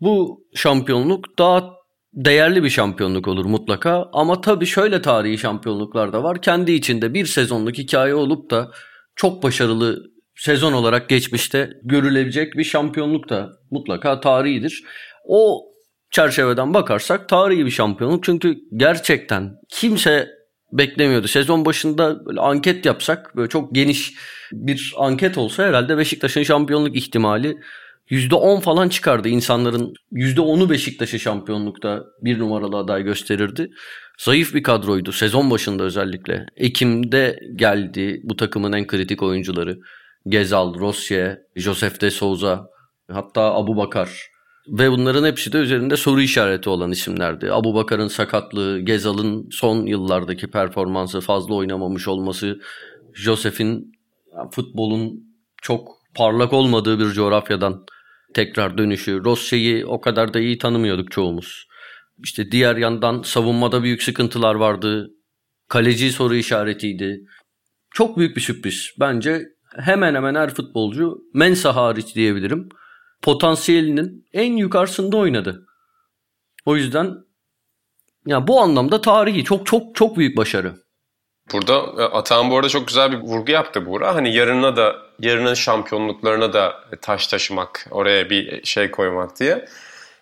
bu 0.00 0.44
şampiyonluk 0.54 1.38
daha 1.38 1.77
değerli 2.24 2.64
bir 2.64 2.70
şampiyonluk 2.70 3.28
olur 3.28 3.44
mutlaka. 3.44 4.08
Ama 4.12 4.40
tabii 4.40 4.66
şöyle 4.66 5.02
tarihi 5.02 5.38
şampiyonluklar 5.38 6.12
da 6.12 6.22
var. 6.22 6.42
Kendi 6.42 6.72
içinde 6.72 7.14
bir 7.14 7.26
sezonluk 7.26 7.78
hikaye 7.78 8.14
olup 8.14 8.50
da 8.50 8.70
çok 9.16 9.42
başarılı 9.42 10.02
sezon 10.36 10.72
olarak 10.72 11.08
geçmişte 11.08 11.70
görülebilecek 11.82 12.54
bir 12.54 12.64
şampiyonluk 12.64 13.28
da 13.28 13.48
mutlaka 13.70 14.20
tarihidir. 14.20 14.84
O 15.24 15.62
çerçeveden 16.10 16.74
bakarsak 16.74 17.28
tarihi 17.28 17.66
bir 17.66 17.70
şampiyonluk. 17.70 18.24
Çünkü 18.24 18.56
gerçekten 18.76 19.52
kimse 19.68 20.28
beklemiyordu. 20.72 21.28
Sezon 21.28 21.64
başında 21.64 22.26
böyle 22.26 22.40
anket 22.40 22.86
yapsak 22.86 23.36
böyle 23.36 23.48
çok 23.48 23.74
geniş 23.74 24.14
bir 24.52 24.94
anket 24.96 25.38
olsa 25.38 25.66
herhalde 25.66 25.98
Beşiktaş'ın 25.98 26.42
şampiyonluk 26.42 26.96
ihtimali 26.96 27.58
%10 28.10 28.60
falan 28.60 28.88
çıkardı. 28.88 29.28
İnsanların 29.28 29.94
%10'u 30.12 30.70
Beşiktaş'ı 30.70 31.18
şampiyonlukta 31.18 32.04
bir 32.22 32.38
numaralı 32.38 32.76
aday 32.76 33.02
gösterirdi. 33.02 33.70
Zayıf 34.18 34.54
bir 34.54 34.62
kadroydu 34.62 35.12
sezon 35.12 35.50
başında 35.50 35.82
özellikle. 35.82 36.46
Ekim'de 36.56 37.38
geldi 37.56 38.20
bu 38.24 38.36
takımın 38.36 38.72
en 38.72 38.86
kritik 38.86 39.22
oyuncuları. 39.22 39.78
Gezal, 40.26 40.74
Rossier, 40.74 41.38
Josef 41.56 42.00
de 42.00 42.10
Souza, 42.10 42.66
hatta 43.12 43.54
Abu 43.54 43.76
Bakar. 43.76 44.28
Ve 44.68 44.90
bunların 44.90 45.24
hepsi 45.24 45.52
de 45.52 45.58
üzerinde 45.58 45.96
soru 45.96 46.20
işareti 46.20 46.70
olan 46.70 46.90
isimlerdi. 46.90 47.52
Abu 47.52 47.74
Bakar'ın 47.74 48.08
sakatlığı, 48.08 48.80
Gezal'ın 48.80 49.48
son 49.50 49.86
yıllardaki 49.86 50.50
performansı 50.50 51.20
fazla 51.20 51.54
oynamamış 51.54 52.08
olması, 52.08 52.60
Josef'in 53.14 53.92
futbolun 54.50 55.24
çok 55.62 55.88
parlak 56.14 56.52
olmadığı 56.52 56.98
bir 56.98 57.12
coğrafyadan 57.12 57.84
tekrar 58.34 58.78
dönüşü. 58.78 59.24
Rossi'yi 59.24 59.86
o 59.86 60.00
kadar 60.00 60.34
da 60.34 60.40
iyi 60.40 60.58
tanımıyorduk 60.58 61.10
çoğumuz. 61.10 61.68
İşte 62.24 62.50
diğer 62.50 62.76
yandan 62.76 63.22
savunmada 63.22 63.82
büyük 63.82 64.02
sıkıntılar 64.02 64.54
vardı. 64.54 65.10
Kaleci 65.68 66.12
soru 66.12 66.34
işaretiydi. 66.34 67.20
Çok 67.90 68.18
büyük 68.18 68.36
bir 68.36 68.40
sürpriz. 68.40 68.90
Bence 69.00 69.42
hemen 69.76 70.14
hemen 70.14 70.34
her 70.34 70.54
futbolcu 70.54 71.18
Mensa 71.34 71.76
hariç 71.76 72.14
diyebilirim. 72.14 72.68
Potansiyelinin 73.22 74.26
en 74.32 74.56
yukarısında 74.56 75.16
oynadı. 75.16 75.66
O 76.64 76.76
yüzden 76.76 77.14
ya 78.26 78.46
bu 78.46 78.60
anlamda 78.60 79.00
tarihi 79.00 79.44
çok 79.44 79.66
çok 79.66 79.94
çok 79.94 80.16
büyük 80.16 80.36
başarı. 80.36 80.74
Burada 81.52 81.74
e, 81.74 82.02
Atahan 82.02 82.50
bu 82.50 82.56
arada 82.56 82.68
çok 82.68 82.88
güzel 82.88 83.12
bir 83.12 83.18
vurgu 83.18 83.50
yaptı 83.50 83.86
Buğra. 83.86 84.14
Hani 84.14 84.34
yarına 84.34 84.76
da 84.76 84.96
yarının 85.20 85.54
şampiyonluklarına 85.54 86.52
da 86.52 86.84
taş 87.02 87.26
taşımak, 87.26 87.86
oraya 87.90 88.30
bir 88.30 88.64
şey 88.64 88.90
koymak 88.90 89.40
diye. 89.40 89.64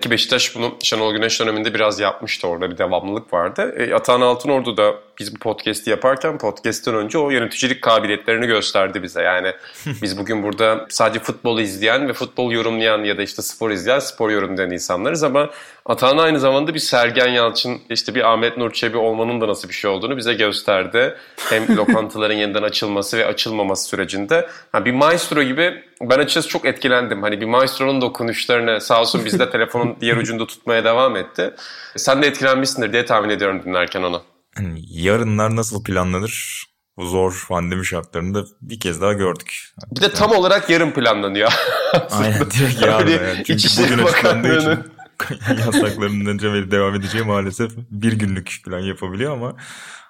Ki 0.00 0.10
Beşiktaş 0.10 0.56
bunu 0.56 0.76
Şenol 0.82 1.12
Güneş 1.12 1.40
döneminde 1.40 1.74
biraz 1.74 2.00
yapmıştı 2.00 2.48
orada 2.48 2.70
bir 2.70 2.78
devamlılık 2.78 3.32
vardı. 3.32 3.74
E, 3.78 3.94
Atahan 3.94 4.20
Altınordu 4.20 4.76
da 4.76 4.94
biz 5.18 5.34
bu 5.34 5.38
podcast'i 5.38 5.90
yaparken 5.90 6.38
podcast'ten 6.38 6.94
önce 6.94 7.18
o 7.18 7.30
yöneticilik 7.30 7.82
kabiliyetlerini 7.82 8.46
gösterdi 8.46 9.02
bize. 9.02 9.22
Yani 9.22 9.52
biz 10.02 10.18
bugün 10.18 10.42
burada 10.42 10.86
sadece 10.88 11.20
futbolu 11.20 11.60
izleyen 11.60 12.08
ve 12.08 12.12
futbol 12.12 12.52
yorumlayan 12.52 13.04
ya 13.04 13.18
da 13.18 13.22
işte 13.22 13.42
spor 13.42 13.70
izleyen, 13.70 13.98
spor 13.98 14.30
yorumlayan 14.30 14.70
insanlarız 14.70 15.22
ama 15.22 15.50
Atahan 15.88 16.18
aynı 16.18 16.40
zamanda 16.40 16.74
bir 16.74 16.78
Sergen 16.78 17.28
Yalçın, 17.28 17.80
işte 17.90 18.14
bir 18.14 18.32
Ahmet 18.32 18.56
Nur 18.56 18.72
Çebi 18.72 18.96
olmanın 18.96 19.40
da 19.40 19.48
nasıl 19.48 19.68
bir 19.68 19.74
şey 19.74 19.90
olduğunu 19.90 20.16
bize 20.16 20.34
gösterdi. 20.34 21.16
Hem 21.36 21.76
lokantaların 21.76 22.34
yeniden 22.34 22.62
açılması 22.62 23.18
ve 23.18 23.26
açılmaması 23.26 23.88
sürecinde. 23.88 24.48
Ha, 24.72 24.84
bir 24.84 24.92
maestro 24.92 25.42
gibi 25.42 25.84
ben 26.00 26.18
açıkçası 26.18 26.48
çok 26.48 26.64
etkilendim. 26.64 27.22
Hani 27.22 27.40
bir 27.40 27.46
maestronun 27.46 28.00
dokunuşlarını 28.00 28.80
sağ 28.80 29.00
olsun 29.00 29.24
bizde 29.24 29.50
telefonun 29.50 29.96
diğer 30.00 30.16
ucunda 30.16 30.46
tutmaya 30.46 30.84
devam 30.84 31.16
etti. 31.16 31.54
Sen 31.96 32.22
de 32.22 32.26
etkilenmişsindir 32.26 32.92
diye 32.92 33.04
tahmin 33.04 33.30
ediyorum 33.30 33.62
dinlerken 33.64 34.02
onu. 34.02 34.22
Hani 34.56 34.80
yarınlar 34.88 35.56
nasıl 35.56 35.84
planlanır? 35.84 36.64
Bu 36.96 37.06
zor 37.06 37.44
pandemi 37.48 37.86
şartlarında 37.86 38.44
bir 38.60 38.80
kez 38.80 39.00
daha 39.00 39.12
gördük. 39.12 39.74
Bir 39.90 40.00
de 40.00 40.12
tam 40.12 40.32
olarak 40.32 40.70
yarın 40.70 40.90
planlanıyor. 40.90 41.52
Aynen 42.10 42.50
direkt 42.50 42.82
yarın. 42.82 43.10
Yani. 43.10 43.32
Çünkü 43.36 43.52
İçişleri 43.52 43.92
bugün 43.92 44.04
açıklandığı 44.04 44.58
için 44.58 44.95
yasakların 45.48 46.26
önce 46.26 46.70
devam 46.70 46.94
edeceği 46.94 47.24
maalesef 47.24 47.72
bir 47.90 48.12
günlük 48.12 48.60
plan 48.64 48.80
yapabiliyor 48.80 49.32
ama 49.32 49.56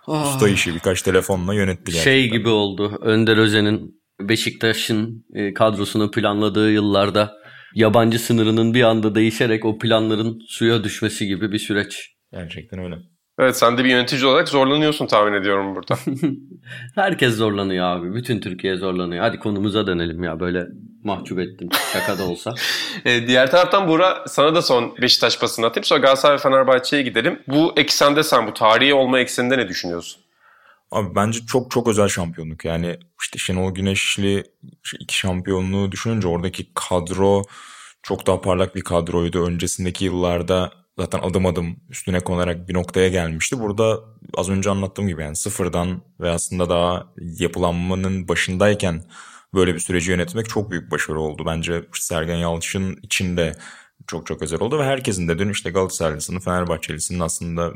usta 0.06 0.48
işi 0.48 0.74
birkaç 0.74 1.02
telefonla 1.02 1.54
yönetti 1.54 1.92
gerçekten. 1.92 2.10
Şey 2.12 2.30
gibi 2.30 2.48
oldu. 2.48 2.98
Önder 3.02 3.36
Özen'in 3.36 4.02
Beşiktaş'ın 4.20 5.24
e, 5.34 5.54
kadrosunu 5.54 6.10
planladığı 6.10 6.72
yıllarda 6.72 7.32
yabancı 7.74 8.18
sınırının 8.18 8.74
bir 8.74 8.82
anda 8.82 9.14
değişerek 9.14 9.64
o 9.64 9.78
planların 9.78 10.38
suya 10.48 10.84
düşmesi 10.84 11.26
gibi 11.26 11.52
bir 11.52 11.58
süreç. 11.58 12.16
Gerçekten 12.32 12.78
öyle. 12.78 12.96
Evet 13.38 13.56
sen 13.56 13.78
de 13.78 13.84
bir 13.84 13.90
yönetici 13.90 14.26
olarak 14.26 14.48
zorlanıyorsun 14.48 15.06
tahmin 15.06 15.32
ediyorum 15.32 15.74
burada. 15.74 15.98
Herkes 16.94 17.34
zorlanıyor 17.34 17.86
abi. 17.86 18.14
Bütün 18.14 18.40
Türkiye 18.40 18.76
zorlanıyor. 18.76 19.24
Hadi 19.24 19.38
konumuza 19.38 19.86
dönelim 19.86 20.22
ya. 20.22 20.40
Böyle 20.40 20.66
mahcup 21.04 21.38
ettin. 21.38 21.70
Şaka 21.92 22.18
da 22.18 22.22
olsa. 22.22 22.54
e, 23.04 23.26
diğer 23.26 23.50
taraftan 23.50 23.88
Buğra 23.88 24.24
sana 24.26 24.54
da 24.54 24.62
son 24.62 24.96
Beşiktaş 25.02 25.38
pasını 25.38 25.66
atayım. 25.66 25.84
Sonra 25.84 26.00
Galatasaray 26.00 26.36
ve 26.36 26.42
Fenerbahçe'ye 26.42 27.02
gidelim. 27.02 27.42
Bu 27.48 27.72
eksende 27.76 28.22
sen 28.22 28.46
bu 28.46 28.54
tarihi 28.54 28.94
olma 28.94 29.18
ekseninde 29.18 29.58
ne 29.58 29.68
düşünüyorsun? 29.68 30.22
Abi 30.90 31.14
bence 31.14 31.40
çok 31.46 31.70
çok 31.70 31.88
özel 31.88 32.08
şampiyonluk. 32.08 32.64
Yani 32.64 32.98
işte 33.22 33.38
Şenol 33.38 33.74
Güneşli 33.74 34.44
iki 35.00 35.18
şampiyonluğu 35.18 35.92
düşününce 35.92 36.28
oradaki 36.28 36.66
kadro 36.74 37.42
çok 38.02 38.26
daha 38.26 38.40
parlak 38.40 38.74
bir 38.74 38.80
kadroydu. 38.80 39.46
Öncesindeki 39.46 40.04
yıllarda 40.04 40.85
zaten 40.98 41.18
adım 41.18 41.46
adım 41.46 41.76
üstüne 41.90 42.20
konarak 42.20 42.68
bir 42.68 42.74
noktaya 42.74 43.08
gelmişti. 43.08 43.60
Burada 43.60 44.00
az 44.34 44.48
önce 44.50 44.70
anlattığım 44.70 45.08
gibi 45.08 45.22
yani 45.22 45.36
sıfırdan 45.36 46.02
ve 46.20 46.30
aslında 46.30 46.68
daha 46.68 47.12
yapılanmanın 47.18 48.28
başındayken 48.28 49.04
böyle 49.54 49.74
bir 49.74 49.80
süreci 49.80 50.10
yönetmek 50.10 50.48
çok 50.48 50.70
büyük 50.70 50.90
başarı 50.90 51.20
oldu. 51.20 51.42
Bence 51.46 51.84
Sergen 51.92 52.36
Yalçın 52.36 52.98
için 53.02 53.36
de 53.36 53.56
çok 54.06 54.26
çok 54.26 54.42
özel 54.42 54.60
oldu 54.60 54.78
ve 54.78 54.84
herkesin 54.84 55.28
de 55.28 55.38
dün 55.38 55.50
işte 55.50 55.70
Galatasaraylısının, 55.70 56.40
Fenerbahçelisinin 56.40 57.20
aslında 57.20 57.72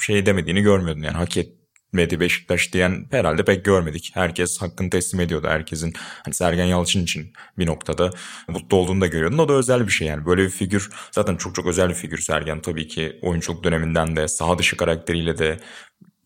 şey 0.00 0.26
demediğini 0.26 0.62
görmüyordun. 0.62 1.02
Yani 1.02 1.16
hak 1.16 1.36
et, 1.36 1.52
etmedi 1.88 2.20
Beşiktaş 2.20 2.72
diyen 2.72 3.06
herhalde 3.10 3.44
pek 3.44 3.64
görmedik. 3.64 4.10
Herkes 4.14 4.62
hakkını 4.62 4.90
teslim 4.90 5.20
ediyordu. 5.20 5.46
Herkesin 5.48 5.92
hani 6.24 6.34
Sergen 6.34 6.64
Yalçın 6.64 7.02
için 7.02 7.32
bir 7.58 7.66
noktada 7.66 8.10
mutlu 8.48 8.76
olduğunu 8.76 9.00
da 9.00 9.06
görüyordun. 9.06 9.38
O 9.38 9.48
da 9.48 9.52
özel 9.52 9.86
bir 9.86 9.92
şey 9.92 10.08
yani. 10.08 10.26
Böyle 10.26 10.42
bir 10.42 10.50
figür 10.50 10.90
zaten 11.12 11.36
çok 11.36 11.54
çok 11.54 11.66
özel 11.66 11.88
bir 11.88 11.94
figür 11.94 12.18
Sergen. 12.18 12.60
Tabii 12.60 12.88
ki 12.88 13.18
oyunculuk 13.22 13.64
döneminden 13.64 14.16
de 14.16 14.28
saha 14.28 14.58
dışı 14.58 14.76
karakteriyle 14.76 15.38
de 15.38 15.60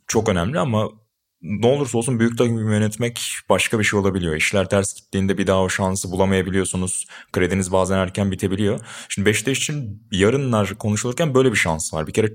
çok 0.07 0.29
önemli 0.29 0.59
ama 0.59 0.89
ne 1.43 1.67
olursa 1.67 1.99
olsun 1.99 2.21
büyük 2.21 2.39
takım 2.39 2.73
yönetmek 2.73 3.21
başka 3.49 3.79
bir 3.79 3.85
şey 3.85 4.01
olabiliyor. 4.01 4.37
İşler 4.37 4.69
ters 4.69 4.95
gittiğinde 4.95 5.39
bir 5.39 5.47
daha 5.47 5.63
o 5.63 5.69
şansı 5.69 6.11
bulamayabiliyorsunuz. 6.11 7.07
Krediniz 7.33 7.73
bazen 7.73 7.99
erken 7.99 8.31
bitebiliyor. 8.31 8.81
Şimdi 9.09 9.27
Beşiktaş 9.27 9.59
için 9.59 10.03
yarınlar 10.13 10.75
konuşulurken 10.75 11.35
böyle 11.35 11.53
bir 11.53 11.57
şans 11.57 11.95
var. 11.95 12.07
Bir 12.07 12.13
kere 12.13 12.33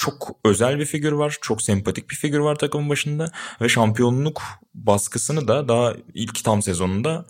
çok 0.00 0.36
özel 0.44 0.78
bir 0.78 0.84
figür 0.84 1.12
var. 1.12 1.38
Çok 1.40 1.62
sempatik 1.62 2.10
bir 2.10 2.14
figür 2.14 2.38
var 2.38 2.54
takımın 2.54 2.88
başında. 2.88 3.32
Ve 3.60 3.68
şampiyonluk 3.68 4.42
baskısını 4.74 5.48
da 5.48 5.68
daha 5.68 5.94
ilk 6.14 6.44
tam 6.44 6.62
sezonunda 6.62 7.26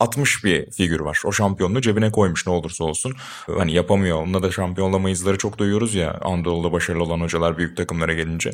60 0.00 0.44
bir 0.44 0.70
figür 0.70 1.00
var. 1.00 1.22
O 1.24 1.32
şampiyonluğu 1.32 1.80
cebine 1.80 2.12
koymuş 2.12 2.46
ne 2.46 2.52
olursa 2.52 2.84
olsun. 2.84 3.16
Hani 3.46 3.72
yapamıyor. 3.72 4.22
Onunla 4.22 4.42
da 4.42 4.50
şampiyonlama 4.52 5.10
izleri 5.10 5.38
çok 5.38 5.58
duyuyoruz 5.58 5.94
ya. 5.94 6.18
Anadolu'da 6.22 6.72
başarılı 6.72 7.02
olan 7.02 7.20
hocalar 7.20 7.58
büyük 7.58 7.76
takımlara 7.76 8.14
gelince. 8.14 8.50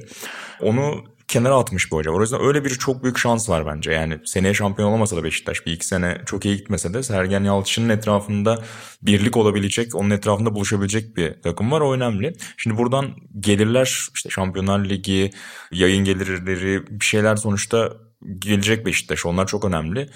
Onu 0.61 1.05
kenara 1.29 1.57
atmış 1.57 1.93
bir 1.93 1.97
hoca 1.97 2.11
O 2.11 2.21
yüzden 2.21 2.43
öyle 2.43 2.65
bir 2.65 2.71
çok 2.71 3.03
büyük 3.03 3.19
şans 3.19 3.49
var 3.49 3.67
bence. 3.67 3.93
Yani 3.93 4.19
seneye 4.25 4.55
şampiyon 4.55 4.89
olamasa 4.89 5.17
da 5.17 5.25
Beşiktaş 5.25 5.67
bir 5.67 5.73
iki 5.73 5.87
sene 5.87 6.23
çok 6.27 6.45
iyi 6.45 6.57
gitmese 6.57 6.95
de 6.95 7.03
Sergen 7.03 7.45
Yalçın'ın 7.45 7.89
etrafında 7.89 8.63
birlik 9.03 9.37
olabilecek, 9.37 9.95
onun 9.95 10.11
etrafında 10.11 10.55
buluşabilecek 10.55 11.17
bir 11.17 11.43
takım 11.43 11.73
var. 11.73 11.81
O 11.81 11.95
önemli. 11.95 12.33
Şimdi 12.57 12.79
buradan 12.79 13.11
gelirler 13.41 14.09
işte 14.15 14.31
Şampiyonlar 14.31 14.85
Ligi, 14.85 15.31
yayın 15.73 16.05
gelirleri 16.05 16.87
bir 17.01 17.05
şeyler 17.05 17.37
sonuçta 17.37 17.93
gelecek 18.39 18.87
Beşiktaş. 18.87 19.27
Onlar 19.27 19.47
çok 19.47 19.65
önemli. 19.65 20.11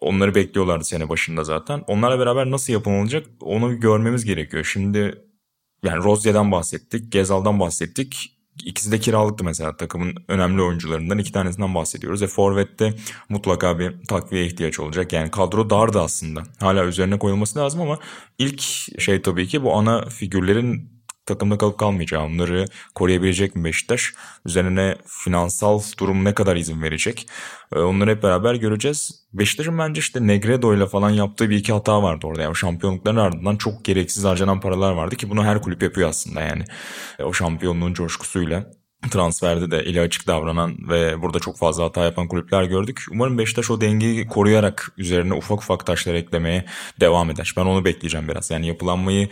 Onları 0.00 0.34
bekliyorlardı 0.34 0.84
sene 0.84 1.08
başında 1.08 1.44
zaten. 1.44 1.84
Onlarla 1.86 2.18
beraber 2.18 2.50
nasıl 2.50 2.72
yapılacak 2.72 3.26
onu 3.40 3.80
görmemiz 3.80 4.24
gerekiyor. 4.24 4.64
Şimdi 4.64 5.24
yani 5.84 6.04
Rozier'den 6.04 6.52
bahsettik, 6.52 7.12
Gezal'dan 7.12 7.60
bahsettik. 7.60 8.33
İkisi 8.64 8.92
de 8.92 8.98
kiralıktı 8.98 9.44
mesela 9.44 9.76
takımın 9.76 10.14
önemli 10.28 10.62
oyuncularından 10.62 11.18
iki 11.18 11.32
tanesinden 11.32 11.74
bahsediyoruz. 11.74 12.22
E 12.22 12.26
Forvet'te 12.26 12.94
mutlaka 13.28 13.78
bir 13.78 13.94
takviye 14.08 14.46
ihtiyaç 14.46 14.80
olacak. 14.80 15.12
Yani 15.12 15.30
kadro 15.30 15.70
dardı 15.70 16.00
aslında. 16.00 16.42
Hala 16.60 16.84
üzerine 16.84 17.18
koyulması 17.18 17.58
lazım 17.58 17.80
ama 17.80 17.98
ilk 18.38 18.60
şey 19.00 19.22
tabii 19.22 19.46
ki 19.48 19.62
bu 19.62 19.74
ana 19.74 20.04
figürlerin 20.04 20.93
takımda 21.26 21.58
kalıp 21.58 21.78
kalmayacağı, 21.78 22.24
onları 22.24 22.64
koruyabilecek 22.94 23.56
mi 23.56 23.64
Beşiktaş? 23.64 24.14
Üzerine 24.46 24.96
finansal 25.06 25.82
durum 25.98 26.24
ne 26.24 26.34
kadar 26.34 26.56
izin 26.56 26.82
verecek? 26.82 27.28
Ee, 27.74 27.78
onları 27.78 28.10
hep 28.10 28.22
beraber 28.22 28.54
göreceğiz. 28.54 29.24
Beşiktaş'ın 29.32 29.78
bence 29.78 29.98
işte 29.98 30.26
Negredo 30.26 30.74
ile 30.74 30.86
falan 30.86 31.10
yaptığı 31.10 31.50
bir 31.50 31.56
iki 31.56 31.72
hata 31.72 32.02
vardı 32.02 32.26
orada. 32.26 32.42
Yani 32.42 32.56
şampiyonlukların 32.56 33.16
ardından 33.16 33.56
çok 33.56 33.84
gereksiz 33.84 34.24
harcanan 34.24 34.60
paralar 34.60 34.92
vardı 34.92 35.16
ki 35.16 35.30
bunu 35.30 35.44
her 35.44 35.62
kulüp 35.62 35.82
yapıyor 35.82 36.08
aslında 36.08 36.40
yani. 36.40 36.64
O 37.24 37.32
şampiyonluğun 37.32 37.94
coşkusuyla 37.94 38.66
transferde 39.10 39.70
de 39.70 39.78
eli 39.78 40.00
açık 40.00 40.26
davranan 40.26 40.76
ve 40.88 41.22
burada 41.22 41.38
çok 41.40 41.58
fazla 41.58 41.84
hata 41.84 42.04
yapan 42.04 42.28
kulüpler 42.28 42.62
gördük. 42.62 43.04
Umarım 43.10 43.38
Beşiktaş 43.38 43.70
o 43.70 43.80
dengeyi 43.80 44.26
koruyarak 44.26 44.92
üzerine 44.96 45.34
ufak 45.34 45.58
ufak 45.58 45.86
taşlar 45.86 46.14
eklemeye 46.14 46.64
devam 47.00 47.30
eder. 47.30 47.54
Ben 47.56 47.64
onu 47.64 47.84
bekleyeceğim 47.84 48.28
biraz. 48.28 48.50
Yani 48.50 48.66
yapılanmayı 48.66 49.28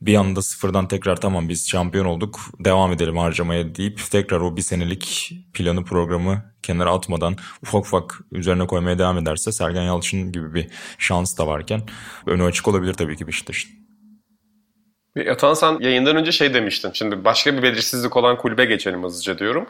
bir 0.00 0.14
anda 0.14 0.42
sıfırdan 0.42 0.88
tekrar 0.88 1.20
tamam 1.20 1.48
biz 1.48 1.68
şampiyon 1.68 2.04
olduk 2.04 2.40
devam 2.58 2.92
edelim 2.92 3.16
harcamaya 3.16 3.74
deyip 3.74 4.10
tekrar 4.10 4.40
o 4.40 4.56
bir 4.56 4.62
senelik 4.62 5.32
planı 5.54 5.84
programı 5.84 6.52
kenara 6.62 6.92
atmadan 6.92 7.36
ufak 7.62 7.80
ufak 7.80 8.20
üzerine 8.32 8.66
koymaya 8.66 8.98
devam 8.98 9.18
ederse 9.18 9.52
Sergen 9.52 9.82
Yalçın 9.82 10.32
gibi 10.32 10.54
bir 10.54 10.66
şans 10.98 11.38
da 11.38 11.46
varken 11.46 11.82
önü 12.26 12.44
açık 12.44 12.68
olabilir 12.68 12.94
tabii 12.94 13.16
ki 13.16 13.26
Beşiktaş'ın. 13.26 13.70
Atan 15.30 15.54
sen 15.54 15.78
yayından 15.80 16.16
önce 16.16 16.32
şey 16.32 16.54
demiştin. 16.54 16.90
Şimdi 16.92 17.24
başka 17.24 17.56
bir 17.56 17.62
belirsizlik 17.62 18.16
olan 18.16 18.36
kulübe 18.36 18.64
geçelim 18.64 19.02
hızlıca 19.02 19.38
diyorum. 19.38 19.66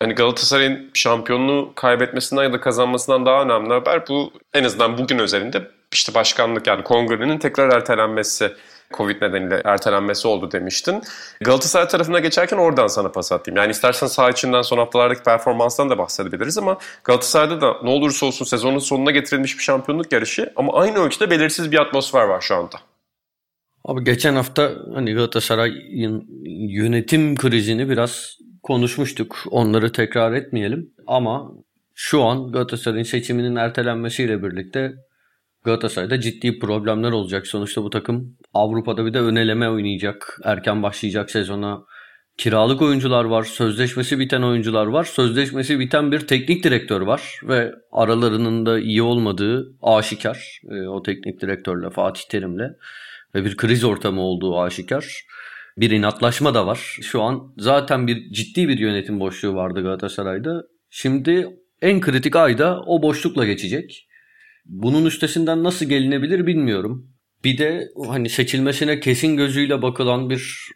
Hani 0.00 0.14
Galatasaray'ın 0.14 0.90
şampiyonluğu 0.94 1.72
kaybetmesinden 1.74 2.42
ya 2.42 2.52
da 2.52 2.60
kazanmasından 2.60 3.26
daha 3.26 3.42
önemli 3.42 3.72
haber 3.72 4.08
bu 4.08 4.32
en 4.54 4.64
azından 4.64 4.98
bugün 4.98 5.18
özelinde 5.18 5.70
işte 5.92 6.14
başkanlık 6.14 6.66
yani 6.66 6.84
kongrenin 6.84 7.38
tekrar 7.38 7.76
ertelenmesi 7.76 8.52
Covid 8.92 9.22
nedeniyle 9.22 9.62
ertelenmesi 9.64 10.28
oldu 10.28 10.52
demiştin. 10.52 11.02
Galatasaray 11.40 11.88
tarafına 11.88 12.18
geçerken 12.18 12.56
oradan 12.56 12.86
sana 12.86 13.08
pas 13.08 13.32
atayım. 13.32 13.56
Yani 13.56 13.70
istersen 13.70 14.06
sağ 14.06 14.30
içinden 14.30 14.62
son 14.62 14.78
haftalardaki 14.78 15.22
performanstan 15.22 15.90
da 15.90 15.98
bahsedebiliriz 15.98 16.58
ama 16.58 16.78
Galatasaray'da 17.04 17.60
da 17.60 17.76
ne 17.82 17.90
olursa 17.90 18.26
olsun 18.26 18.44
sezonun 18.44 18.78
sonuna 18.78 19.10
getirilmiş 19.10 19.58
bir 19.58 19.62
şampiyonluk 19.62 20.12
yarışı 20.12 20.52
ama 20.56 20.72
aynı 20.72 20.98
ölçüde 20.98 21.30
belirsiz 21.30 21.72
bir 21.72 21.78
atmosfer 21.78 22.22
var 22.24 22.40
şu 22.40 22.56
anda. 22.56 22.76
Abi 23.84 24.04
geçen 24.04 24.34
hafta 24.34 24.72
hani 24.94 25.14
Galatasaray'ın 25.14 26.26
yönetim 26.68 27.36
krizini 27.36 27.88
biraz 27.88 28.38
konuşmuştuk. 28.62 29.44
Onları 29.50 29.92
tekrar 29.92 30.32
etmeyelim 30.32 30.90
ama 31.06 31.52
şu 31.94 32.22
an 32.22 32.52
Galatasaray'ın 32.52 33.04
seçiminin 33.04 33.56
ertelenmesiyle 33.56 34.42
birlikte 34.42 34.94
Galatasaray'da 35.64 36.20
ciddi 36.20 36.58
problemler 36.58 37.12
olacak. 37.12 37.46
Sonuçta 37.46 37.82
bu 37.82 37.90
takım 37.90 38.36
Avrupa'da 38.54 39.06
bir 39.06 39.14
de 39.14 39.20
öneleme 39.20 39.68
oynayacak. 39.68 40.40
Erken 40.44 40.82
başlayacak 40.82 41.30
sezona. 41.30 41.84
Kiralık 42.36 42.82
oyuncular 42.82 43.24
var, 43.24 43.42
sözleşmesi 43.42 44.18
biten 44.18 44.42
oyuncular 44.42 44.86
var, 44.86 45.04
sözleşmesi 45.04 45.78
biten 45.78 46.12
bir 46.12 46.20
teknik 46.20 46.64
direktör 46.64 47.00
var 47.00 47.40
ve 47.42 47.72
aralarının 47.92 48.66
da 48.66 48.78
iyi 48.78 49.02
olmadığı 49.02 49.76
aşikar. 49.82 50.60
E, 50.70 50.88
o 50.88 51.02
teknik 51.02 51.40
direktörle, 51.40 51.90
Fatih 51.90 52.22
Terim'le 52.28 52.76
ve 53.34 53.44
bir 53.44 53.56
kriz 53.56 53.84
ortamı 53.84 54.20
olduğu 54.20 54.60
aşikar. 54.60 55.24
Bir 55.76 55.90
inatlaşma 55.90 56.54
da 56.54 56.66
var. 56.66 56.98
Şu 57.02 57.22
an 57.22 57.54
zaten 57.56 58.06
bir 58.06 58.32
ciddi 58.32 58.68
bir 58.68 58.78
yönetim 58.78 59.20
boşluğu 59.20 59.54
vardı 59.54 59.82
Galatasaray'da. 59.82 60.62
Şimdi 60.90 61.48
en 61.82 62.00
kritik 62.00 62.36
ayda 62.36 62.80
o 62.86 63.02
boşlukla 63.02 63.46
geçecek. 63.46 64.08
Bunun 64.64 65.04
üstesinden 65.04 65.64
nasıl 65.64 65.86
gelinebilir 65.86 66.46
bilmiyorum. 66.46 67.08
Bir 67.44 67.58
de 67.58 67.88
hani 68.06 68.28
seçilmesine 68.28 69.00
kesin 69.00 69.36
gözüyle 69.36 69.82
bakılan 69.82 70.30
bir 70.30 70.68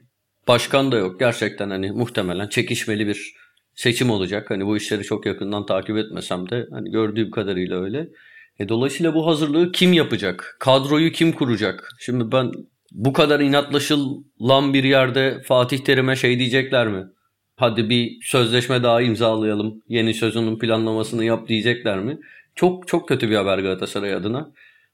başkan 0.48 0.92
da 0.92 0.96
yok. 0.96 1.20
Gerçekten 1.20 1.70
hani 1.70 1.92
muhtemelen 1.92 2.48
çekişmeli 2.48 3.06
bir 3.06 3.34
seçim 3.74 4.10
olacak. 4.10 4.50
Hani 4.50 4.66
bu 4.66 4.76
işleri 4.76 5.02
çok 5.02 5.26
yakından 5.26 5.66
takip 5.66 5.96
etmesem 5.96 6.50
de 6.50 6.66
hani 6.70 6.90
gördüğüm 6.90 7.30
kadarıyla 7.30 7.82
öyle. 7.82 8.08
E 8.58 8.68
dolayısıyla 8.68 9.14
bu 9.14 9.26
hazırlığı 9.26 9.72
kim 9.72 9.92
yapacak? 9.92 10.56
Kadroyu 10.60 11.12
kim 11.12 11.32
kuracak? 11.32 11.88
Şimdi 12.00 12.32
ben 12.32 12.52
bu 12.92 13.12
kadar 13.12 13.40
inatlaşılan 13.40 14.74
bir 14.74 14.84
yerde 14.84 15.42
Fatih 15.44 15.78
Terim'e 15.78 16.16
şey 16.16 16.38
diyecekler 16.38 16.88
mi? 16.88 17.06
Hadi 17.56 17.90
bir 17.90 18.18
sözleşme 18.22 18.82
daha 18.82 19.02
imzalayalım. 19.02 19.82
Yeni 19.88 20.14
sezonun 20.14 20.58
planlamasını 20.58 21.24
yap 21.24 21.48
diyecekler 21.48 21.98
mi? 21.98 22.18
Çok 22.56 22.88
çok 22.88 23.08
kötü 23.08 23.30
bir 23.30 23.36
haber 23.36 23.58
Galatasaray 23.58 24.14
adına. 24.14 24.52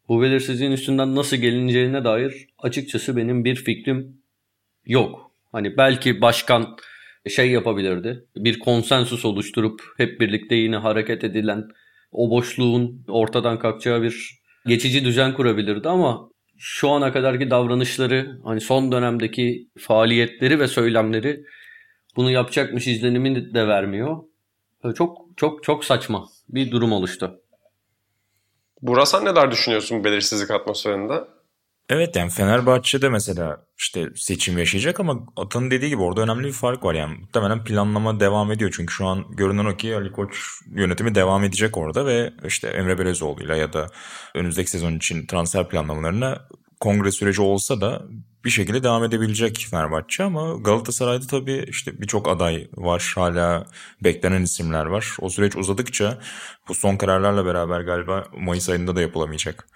Bu 0.09 0.23
belirsizliğin 0.23 0.73
üstünden 0.73 1.15
nasıl 1.15 1.37
gelineceğine 1.37 2.05
dair 2.05 2.47
açıkçası 2.59 3.17
benim 3.17 3.45
bir 3.45 3.55
fikrim 3.55 4.17
yok. 4.87 5.33
Hani 5.53 5.77
belki 5.77 6.21
başkan 6.21 6.77
şey 7.29 7.51
yapabilirdi. 7.51 8.25
Bir 8.37 8.59
konsensus 8.59 9.25
oluşturup 9.25 9.83
hep 9.97 10.21
birlikte 10.21 10.55
yine 10.55 10.77
hareket 10.77 11.25
edilen 11.25 11.69
o 12.13 12.31
boşluğun 12.31 13.05
ortadan 13.09 13.59
kalkacağı 13.59 14.03
bir 14.03 14.43
geçici 14.67 15.05
düzen 15.05 15.35
kurabilirdi 15.35 15.89
ama 15.89 16.31
şu 16.59 16.89
ana 16.89 17.13
kadarki 17.13 17.51
davranışları 17.51 18.39
hani 18.45 18.61
son 18.61 18.93
dönemdeki 18.93 19.69
faaliyetleri 19.79 20.61
ve 20.61 20.69
söylemleri 20.69 21.45
bunu 22.17 22.31
yapacakmış 22.31 22.87
izlenimi 22.87 23.55
de 23.55 23.69
vermiyor. 23.69 24.17
Çok 24.95 25.19
çok 25.37 25.63
çok 25.63 25.85
saçma 25.85 26.29
bir 26.49 26.71
durum 26.71 26.93
oluştu. 26.93 27.42
Burak 28.83 29.09
sen 29.09 29.25
neler 29.25 29.51
düşünüyorsun 29.51 30.01
bu 30.01 30.05
belirsizlik 30.05 30.51
atmosferinde? 30.51 31.25
Evet 31.89 32.17
yani 32.17 32.31
Fenerbahçe'de 32.31 33.09
mesela 33.09 33.67
işte 33.79 34.09
seçim 34.17 34.59
yaşayacak 34.59 35.01
ama 35.01 35.27
Atan'ın 35.37 35.71
dediği 35.71 35.89
gibi 35.89 36.03
orada 36.03 36.21
önemli 36.21 36.47
bir 36.47 36.53
fark 36.53 36.85
var 36.85 36.95
yani. 36.95 37.19
Muhtemelen 37.19 37.65
planlama 37.65 38.21
devam 38.21 38.53
ediyor 38.53 38.75
çünkü 38.77 38.95
şu 38.95 39.07
an 39.07 39.25
görünen 39.31 39.65
o 39.65 39.77
ki 39.77 39.97
Ali 39.97 40.13
Koç 40.13 40.37
yönetimi 40.67 41.15
devam 41.15 41.45
edecek 41.45 41.77
orada 41.77 42.07
ve 42.07 42.33
işte 42.47 42.69
Emre 42.69 42.99
Belezoğlu'yla 42.99 43.57
ya 43.57 43.73
da 43.73 43.87
önümüzdeki 44.35 44.71
sezon 44.71 44.97
için 44.97 45.27
transfer 45.27 45.69
planlamalarına 45.69 46.49
kongre 46.81 47.11
süreci 47.11 47.43
olsa 47.43 47.81
da 47.81 48.03
bir 48.45 48.51
şekilde 48.51 48.83
devam 48.83 49.05
edebilecek 49.05 49.67
Fenerbahçe 49.71 50.25
ama 50.25 50.55
Galatasaray'da 50.61 51.27
tabii 51.27 51.65
işte 51.69 52.01
birçok 52.01 52.29
aday 52.29 52.69
var. 52.77 53.13
Hala 53.15 53.67
beklenen 54.05 54.43
isimler 54.43 54.87
var. 54.87 55.17
O 55.21 55.29
süreç 55.29 55.57
uzadıkça 55.57 56.19
bu 56.69 56.75
son 56.75 56.97
kararlarla 56.97 57.47
beraber 57.47 57.81
galiba 57.81 58.25
Mayıs 58.37 58.69
ayında 58.69 58.97
da 58.97 59.01
yapılamayacak. 59.01 59.69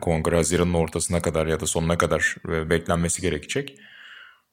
Kongre 0.00 0.36
Haziran'ın 0.36 0.74
ortasına 0.74 1.22
kadar 1.22 1.46
ya 1.46 1.60
da 1.60 1.66
sonuna 1.66 1.98
kadar 1.98 2.36
e, 2.48 2.70
beklenmesi 2.70 3.22
gerekecek. 3.22 3.78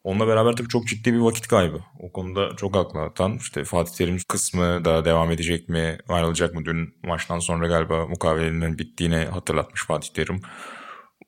Onunla 0.04 0.28
beraber 0.28 0.56
tabii 0.56 0.68
çok 0.68 0.88
ciddi 0.88 1.14
bir 1.14 1.20
vakit 1.20 1.48
kaybı. 1.48 1.80
O 2.00 2.12
konuda 2.12 2.56
çok 2.56 2.76
haklı 2.76 3.02
atan. 3.02 3.38
İşte 3.38 3.64
Fatih 3.64 3.94
Terim 3.94 4.18
kısmı 4.28 4.86
da 4.86 5.06
devam 5.06 5.32
edecek 5.32 5.70
mi, 5.70 5.98
ayrılacak 6.08 6.54
mı? 6.54 6.66
Dün 6.66 6.96
maçtan 7.04 7.40
sonra 7.40 7.68
galiba 7.68 8.08
mukavelenin 8.08 8.78
bittiğini 8.78 9.16
hatırlatmış 9.16 9.86
Fatih 9.86 10.10
Terim 10.14 10.42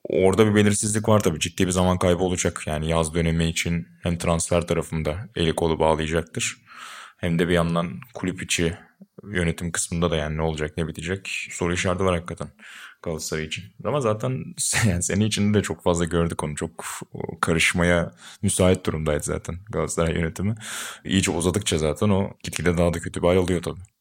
orada 0.10 0.48
bir 0.48 0.56
belirsizlik 0.56 1.10
var 1.10 1.20
tabii. 1.20 1.40
Ciddi 1.40 1.68
bir 1.68 1.72
zaman 1.72 1.98
kaybı 1.98 2.24
olacak. 2.24 2.64
Yani 2.66 2.90
yaz 2.90 3.14
dönemi 3.14 3.46
için 3.46 3.88
hem 4.04 4.18
transfer 4.18 4.68
tarafında 4.68 5.30
eli 5.36 5.56
kolu 5.56 5.80
bağlayacaktır. 5.80 6.58
Hem 7.18 7.40
de 7.40 7.48
bir 7.48 7.54
yandan 7.54 8.00
kulüp 8.14 8.44
içi 8.44 8.78
yönetim 9.24 9.72
kısmında 9.72 10.12
da 10.12 10.16
yani 10.16 10.38
ne 10.38 10.42
olacak 10.42 10.78
ne 10.78 10.88
bitecek 10.88 11.48
soru 11.52 11.74
işareti 11.74 12.06
var 12.06 12.16
hakikaten 12.16 12.48
Galatasaray 13.02 13.46
için. 13.46 13.64
Ama 13.84 14.02
zaten 14.02 14.44
yani 14.88 15.04
sene 15.04 15.26
içinde 15.26 15.58
de 15.58 15.62
çok 15.62 15.84
fazla 15.84 16.06
gördük 16.06 16.44
onu. 16.44 16.56
Çok 16.56 16.86
karışmaya 17.42 18.12
müsait 18.42 18.86
durumdaydı 18.86 19.24
zaten 19.24 19.56
Galatasaray 19.70 20.14
yönetimi. 20.14 20.56
İyice 21.06 21.32
uzadıkça 21.32 21.78
zaten 21.78 22.10
o 22.10 22.32
gitgide 22.44 22.78
daha 22.78 22.94
da 22.94 23.00
kötü 23.00 23.22
bir 23.22 23.28
hal 23.28 23.38
alıyor 23.38 23.62
tabii. 23.62 23.93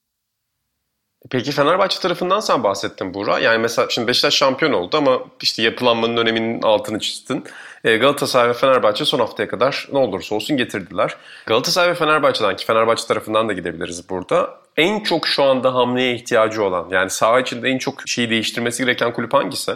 Peki 1.31 1.53
Fenerbahçe 1.53 2.01
tarafından 2.01 2.41
sen 2.41 2.65
bahsettin 2.65 3.15
Buğra. 3.15 3.39
Yani 3.39 3.59
mesela 3.59 3.89
şimdi 3.91 4.09
Beşiktaş 4.09 4.35
şampiyon 4.35 4.73
oldu 4.73 4.97
ama 4.97 5.19
işte 5.43 5.63
yapılanmanın 5.63 6.17
öneminin 6.17 6.63
altını 6.63 6.99
çizdin. 6.99 7.45
E, 7.85 7.97
Galatasaray 7.97 8.49
ve 8.49 8.55
Fenerbahçe 8.55 9.05
son 9.05 9.19
haftaya 9.19 9.49
kadar 9.49 9.89
ne 9.93 9.99
olursa 9.99 10.35
olsun 10.35 10.57
getirdiler. 10.57 11.17
Galatasaray 11.47 11.91
ve 11.91 11.95
Fenerbahçe'den 11.95 12.57
ki 12.57 12.67
Fenerbahçe 12.67 13.07
tarafından 13.07 13.49
da 13.49 13.53
gidebiliriz 13.53 14.11
burada. 14.11 14.51
En 14.77 15.01
çok 15.01 15.27
şu 15.27 15.43
anda 15.43 15.75
hamleye 15.75 16.15
ihtiyacı 16.15 16.65
olan 16.65 16.89
yani 16.91 17.11
saha 17.11 17.41
içinde 17.41 17.69
en 17.69 17.79
çok 17.79 18.09
şeyi 18.09 18.31
değiştirmesi 18.31 18.85
gereken 18.85 19.13
kulüp 19.13 19.35
hangisi? 19.35 19.73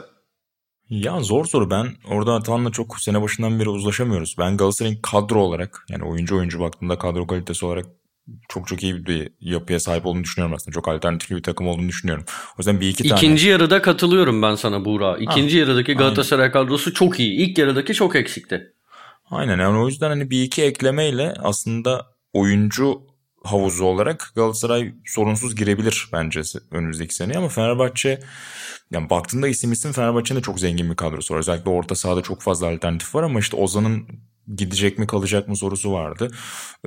Ya 0.91 1.21
zor 1.21 1.45
soru. 1.45 1.71
Ben 1.71 1.87
orada 2.11 2.35
Atan'la 2.35 2.71
çok 2.71 3.01
sene 3.01 3.23
başından 3.23 3.61
beri 3.61 3.69
uzlaşamıyoruz. 3.69 4.35
Ben 4.39 4.57
Galatasaray'ın 4.57 5.01
kadro 5.03 5.41
olarak 5.41 5.85
yani 5.89 6.05
oyuncu 6.05 6.37
oyuncu 6.37 6.61
baktığımda 6.61 6.99
kadro 6.99 7.27
kalitesi 7.27 7.67
olarak 7.67 7.87
çok 8.49 8.69
çok 8.69 8.83
iyi 8.83 9.07
bir 9.07 9.31
yapıya 9.41 9.81
sahip 9.81 10.07
olduğunu 10.07 10.25
düşünüyorum 10.25 10.55
aslında. 10.57 10.75
Çok 10.75 10.89
alternatifli 10.89 11.37
bir 11.37 11.43
takım 11.43 11.69
olduğunu 11.69 11.89
düşünüyorum. 11.89 12.25
O 12.29 12.55
yüzden 12.59 12.81
bir 12.81 12.89
iki 12.89 13.09
tane... 13.09 13.21
İkinci 13.21 13.49
yarıda 13.49 13.83
katılıyorum 13.83 14.43
ben 14.43 14.55
sana 14.55 14.85
Buğra. 14.85 15.17
İkinci 15.17 15.55
ha, 15.55 15.61
yarıdaki 15.61 15.95
Galatasaray 15.95 16.43
aynen. 16.43 16.53
kadrosu 16.53 16.95
çok 16.95 17.21
iyi. 17.21 17.33
İlk 17.33 17.59
yarıdaki 17.59 17.95
çok 17.95 18.17
eksikti. 18.17 18.73
Aynen 19.31 19.59
yani 19.59 19.79
o 19.79 19.89
yüzden 19.89 20.09
hani 20.09 20.31
bir 20.31 20.43
iki 20.43 20.63
eklemeyle 20.63 21.35
aslında 21.39 22.07
oyuncu 22.33 23.03
havuzu 23.45 23.85
olarak 23.85 24.33
Galatasaray 24.37 24.95
sorunsuz 25.07 25.57
girebilir 25.57 26.09
bence 26.13 26.43
önümüzdeki 26.71 27.15
sene 27.15 27.39
ama 27.39 27.49
Fenerbahçe 27.49 28.21
yani 28.91 29.11
baktığında 29.11 29.49
isim 29.49 29.73
isim 29.73 29.93
Fenerbahçe'nin 29.93 30.39
de 30.39 30.43
çok 30.43 30.61
zengin 30.61 30.91
bir 30.91 30.97
kadrosu 30.97 31.35
var. 31.35 31.39
Özellikle 31.39 31.71
orta 31.71 31.95
sahada 31.95 32.23
çok 32.23 32.43
fazla 32.43 32.67
alternatif 32.67 33.15
var 33.15 33.23
ama 33.23 33.39
işte 33.39 33.57
Ozan'ın 33.57 34.07
gidecek 34.57 34.99
mi 34.99 35.07
kalacak 35.07 35.49
mı 35.49 35.57
sorusu 35.57 35.93
vardı. 35.93 36.31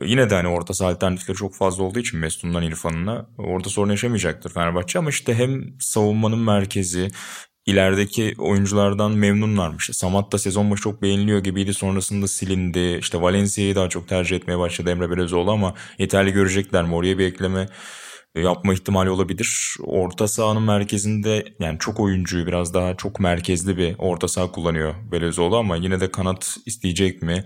Yine 0.02 0.30
de 0.30 0.36
hani 0.36 0.48
orta 0.48 0.74
saha 0.74 0.90
alternatifleri 0.90 1.38
çok 1.38 1.56
fazla 1.56 1.84
olduğu 1.84 2.00
için 2.00 2.20
Mesut'undan 2.20 2.64
İrfan'ına 2.64 3.30
orada 3.38 3.70
sorun 3.70 3.92
yaşamayacaktır 3.92 4.54
Fenerbahçe 4.54 5.00
ama 5.00 5.10
işte 5.10 5.34
hem 5.36 5.80
savunmanın 5.80 6.40
merkezi 6.40 7.10
ilerideki 7.66 8.36
oyunculardan 8.38 9.12
memnunlarmış. 9.12 9.90
Samat 9.94 10.32
da 10.32 10.38
sezon 10.38 10.72
başı 10.72 10.82
çok 10.82 11.02
beğeniliyor 11.02 11.40
gibiydi. 11.40 11.74
Sonrasında 11.74 12.28
silindi. 12.28 12.98
İşte 13.00 13.22
Valencia'yı 13.22 13.76
daha 13.76 13.90
çok 13.90 14.08
tercih 14.08 14.36
etmeye 14.36 14.60
başladı 14.60 14.90
Emre 14.90 15.10
Belözoğlu 15.10 15.52
ama 15.52 15.74
yeterli 15.98 16.32
görecekler 16.32 16.84
mi? 16.84 16.96
Oraya 16.96 17.18
bir 17.18 17.26
ekleme 17.26 17.68
yapma 18.36 18.74
ihtimali 18.74 19.10
olabilir. 19.10 19.76
Orta 19.84 20.28
sahanın 20.28 20.64
merkezinde 20.64 21.46
yani 21.60 21.80
çok 21.80 22.00
oyuncuyu 22.00 22.48
biraz 22.48 22.74
daha 22.74 22.98
çok 22.98 23.20
merkezli 23.20 23.78
bir 23.78 23.96
orta 23.98 24.28
saha 24.28 24.52
kullanıyor 24.52 24.96
Belözoğlu 25.12 25.58
ama 25.58 25.76
yine 25.76 26.00
de 26.00 26.12
kanat 26.12 26.58
isteyecek 26.66 27.22
mi? 27.22 27.44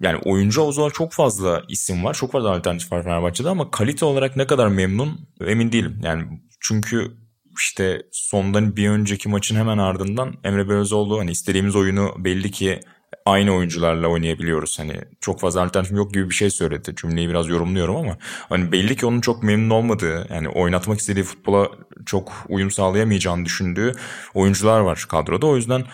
Yani 0.00 0.18
oyuncu 0.24 0.62
havuzu 0.62 0.90
çok 0.90 1.12
fazla 1.12 1.62
isim 1.68 2.04
var. 2.04 2.14
Çok 2.14 2.32
fazla 2.32 2.50
alternatif 2.50 2.92
var 2.92 3.02
Fenerbahçe'de 3.02 3.48
ama 3.48 3.70
kalite 3.70 4.04
olarak 4.04 4.36
ne 4.36 4.46
kadar 4.46 4.68
memnun 4.68 5.28
emin 5.46 5.72
değilim. 5.72 6.00
Yani 6.02 6.24
çünkü 6.60 7.16
işte 7.58 8.02
sondan 8.12 8.76
bir 8.76 8.88
önceki 8.88 9.28
maçın 9.28 9.56
hemen 9.56 9.78
ardından 9.78 10.34
Emre 10.44 10.68
Belözoğlu 10.68 11.18
hani 11.18 11.30
istediğimiz 11.30 11.76
oyunu 11.76 12.14
belli 12.18 12.50
ki 12.50 12.80
aynı 13.26 13.54
oyuncularla 13.54 14.08
oynayabiliyoruz. 14.08 14.78
Hani 14.78 15.00
çok 15.20 15.40
fazla 15.40 15.62
alternatif 15.62 15.96
yok 15.96 16.14
gibi 16.14 16.30
bir 16.30 16.34
şey 16.34 16.50
söyledi. 16.50 16.94
Cümleyi 16.96 17.28
biraz 17.28 17.48
yorumluyorum 17.48 17.96
ama 17.96 18.18
hani 18.48 18.72
belli 18.72 18.96
ki 18.96 19.06
onun 19.06 19.20
çok 19.20 19.42
memnun 19.42 19.70
olmadığı 19.70 20.26
yani 20.30 20.48
oynatmak 20.48 21.00
istediği 21.00 21.22
futbola 21.24 21.68
çok 22.06 22.32
uyum 22.48 22.70
sağlayamayacağını 22.70 23.44
düşündüğü 23.44 23.92
oyuncular 24.34 24.80
var 24.80 25.06
kadroda. 25.08 25.46
O 25.46 25.56
yüzden 25.56 25.84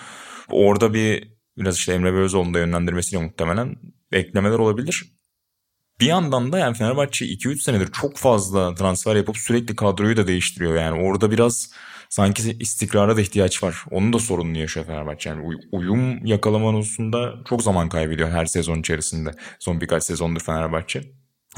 orada 0.49 0.95
bir 0.95 1.31
biraz 1.59 1.77
işte 1.77 1.93
Emre 1.93 2.13
Belözoğlu'nun 2.13 2.55
da 2.55 2.59
yönlendirmesiyle 2.59 3.23
muhtemelen 3.23 3.77
eklemeler 4.13 4.59
olabilir. 4.59 5.05
Bir 6.01 6.07
yandan 6.07 6.53
da 6.53 6.59
yani 6.59 6.77
Fenerbahçe 6.77 7.27
2-3 7.27 7.61
senedir 7.61 7.93
çok 7.93 8.17
fazla 8.17 8.75
transfer 8.75 9.17
yapıp 9.17 9.39
sürekli 9.39 9.77
kadroyu 9.77 10.17
da 10.17 10.27
değiştiriyor. 10.27 10.75
Yani 10.75 11.03
orada 11.03 11.31
biraz 11.31 11.71
sanki 12.11 12.57
istikrara 12.61 13.17
da 13.17 13.21
ihtiyaç 13.21 13.63
var. 13.63 13.85
Onun 13.91 14.13
da 14.13 14.19
sorununu 14.19 14.59
yaşıyor 14.59 14.87
Fenerbahçe. 14.87 15.31
Yani 15.31 15.59
uyum 15.73 16.27
yakalama 16.27 16.65
konusunda 16.65 17.35
çok 17.49 17.63
zaman 17.63 17.89
kaybediyor 17.89 18.31
her 18.31 18.47
sezon 18.47 18.81
içerisinde. 18.81 19.31
Son 19.59 19.81
birkaç 19.81 20.05
sezondur 20.05 20.41
Fenerbahçe. 20.41 21.03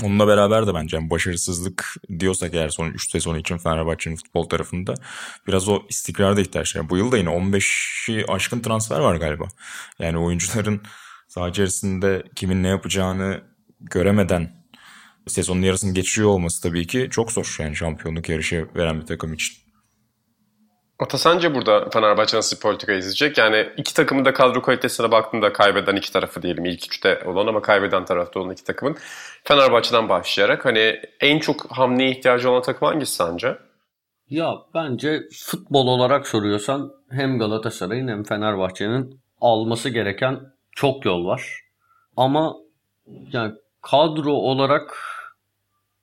Onunla 0.03 0.29
beraber 0.29 0.67
de 0.67 0.75
bence 0.75 1.11
başarısızlık 1.11 1.95
diyorsak 2.19 2.55
eğer 2.55 2.69
son 2.69 2.91
3 2.91 3.11
sezonu 3.11 3.39
için 3.39 3.59
Fenerbahçe'nin 3.59 4.17
futbol 4.17 4.49
tarafında 4.49 4.95
biraz 5.47 5.69
o 5.69 5.83
istikrara 5.89 6.37
da 6.37 6.41
ihtiyaç 6.41 6.77
var. 6.77 6.91
Bu 6.91 6.97
yıl 6.97 7.13
da 7.13 7.19
yine 7.19 7.31
15'i 7.31 8.25
aşkın 8.29 8.61
transfer 8.61 9.01
var 9.01 9.17
galiba. 9.17 9.49
Yani 9.99 10.19
oyuncuların 10.19 10.83
saha 11.29 11.49
içerisinde 11.49 12.23
kimin 12.37 12.63
ne 12.63 12.69
yapacağını 12.69 13.43
göremeden 13.81 14.65
sezonun 15.27 15.63
yarısını 15.63 15.95
geçiriyor 15.95 16.31
olması 16.31 16.63
tabii 16.63 16.87
ki 16.87 17.09
çok 17.11 17.33
zor 17.33 17.57
yani 17.59 17.77
şampiyonluk 17.77 18.29
yarışı 18.29 18.69
veren 18.77 19.01
bir 19.01 19.07
takım 19.07 19.33
için. 19.35 19.62
Ata 21.03 21.19
sence 21.19 21.55
burada 21.55 21.91
Fenerbahçe 21.91 22.37
nasıl 22.37 22.61
politika 22.61 22.93
izleyecek? 22.93 23.39
Yani 23.39 23.69
iki 23.77 23.95
takımın 23.95 24.25
da 24.25 24.33
kadro 24.33 24.63
kalitesine 24.63 25.11
baktığında 25.11 25.53
kaybeden 25.53 25.97
iki 25.97 26.13
tarafı 26.13 26.43
diyelim. 26.43 26.65
ilk 26.65 26.85
üçte 26.85 27.23
olan 27.27 27.47
ama 27.47 27.63
kaybeden 27.63 28.05
tarafta 28.05 28.41
olan 28.41 28.53
iki 28.53 28.65
takımın. 28.65 28.97
Fenerbahçe'den 29.45 30.09
başlayarak 30.09 30.65
hani 30.65 31.01
en 31.21 31.39
çok 31.39 31.71
hamleye 31.71 32.11
ihtiyacı 32.11 32.51
olan 32.51 32.63
takım 32.63 32.89
hangisi 32.89 33.15
sence? 33.15 33.59
Ya 34.31 34.55
bence 34.75 35.23
futbol 35.47 35.87
olarak 35.87 36.27
soruyorsan 36.27 36.93
hem 37.11 37.39
Galatasaray'ın 37.39 38.09
hem 38.09 38.25
Fenerbahçe'nin 38.25 39.21
alması 39.41 39.89
gereken 39.89 40.41
çok 40.71 41.05
yol 41.05 41.27
var. 41.27 41.61
Ama 42.17 42.57
yani 43.33 43.53
kadro 43.81 44.33
olarak 44.33 44.97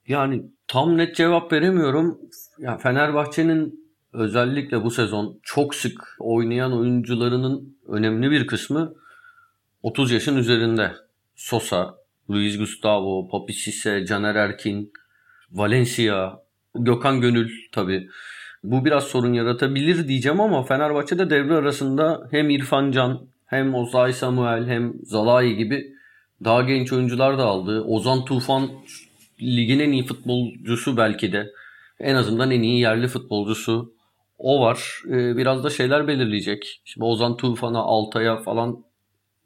yani 0.08 0.42
tam 0.68 0.98
net 0.98 1.16
cevap 1.16 1.52
veremiyorum. 1.52 2.18
Ya 2.58 2.78
Fenerbahçe'nin 2.78 3.89
özellikle 4.12 4.84
bu 4.84 4.90
sezon 4.90 5.40
çok 5.42 5.74
sık 5.74 6.16
oynayan 6.18 6.72
oyuncularının 6.72 7.76
önemli 7.88 8.30
bir 8.30 8.46
kısmı 8.46 8.94
30 9.82 10.10
yaşın 10.10 10.36
üzerinde. 10.36 10.92
Sosa, 11.36 11.94
Luis 12.30 12.58
Gustavo, 12.58 13.28
Papi 13.28 13.52
Sisse, 13.52 14.06
Caner 14.06 14.34
Erkin, 14.34 14.92
Valencia, 15.52 16.42
Gökhan 16.74 17.20
Gönül 17.20 17.50
tabi. 17.72 18.08
Bu 18.64 18.84
biraz 18.84 19.04
sorun 19.04 19.32
yaratabilir 19.32 20.08
diyeceğim 20.08 20.40
ama 20.40 20.62
Fenerbahçe'de 20.62 21.30
devre 21.30 21.54
arasında 21.54 22.28
hem 22.30 22.50
İrfan 22.50 22.90
Can 22.92 23.20
hem 23.46 23.74
Ozay 23.74 24.12
Samuel 24.12 24.66
hem 24.66 24.92
Zalai 25.02 25.56
gibi 25.56 25.92
daha 26.44 26.62
genç 26.62 26.92
oyuncular 26.92 27.38
da 27.38 27.44
aldı. 27.44 27.82
Ozan 27.82 28.24
Tufan 28.24 28.70
ligin 29.40 29.80
en 29.80 29.92
iyi 29.92 30.06
futbolcusu 30.06 30.96
belki 30.96 31.32
de. 31.32 31.52
En 32.00 32.14
azından 32.14 32.50
en 32.50 32.62
iyi 32.62 32.80
yerli 32.80 33.08
futbolcusu. 33.08 33.92
O 34.42 34.60
var. 34.60 35.02
Ee, 35.08 35.36
biraz 35.36 35.64
da 35.64 35.70
şeyler 35.70 36.08
belirleyecek. 36.08 36.80
Şimdi 36.84 37.04
Ozan 37.04 37.36
Tufan'a, 37.36 37.78
Altay'a 37.78 38.36
falan 38.36 38.84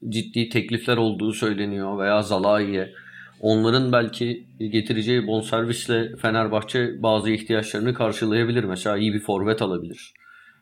ciddi 0.09 0.49
teklifler 0.49 0.97
olduğu 0.97 1.33
söyleniyor 1.33 1.99
veya 1.99 2.23
Zalai'ye. 2.23 2.93
onların 3.41 3.93
belki 3.93 4.47
getireceği 4.59 5.27
bonservisle 5.27 6.17
Fenerbahçe 6.17 7.03
bazı 7.03 7.31
ihtiyaçlarını 7.31 7.95
karşılayabilir. 7.95 8.65
Mesela 8.65 8.97
iyi 8.97 9.15
bir 9.15 9.21
forvet 9.21 9.63
alabilir. 9.63 10.15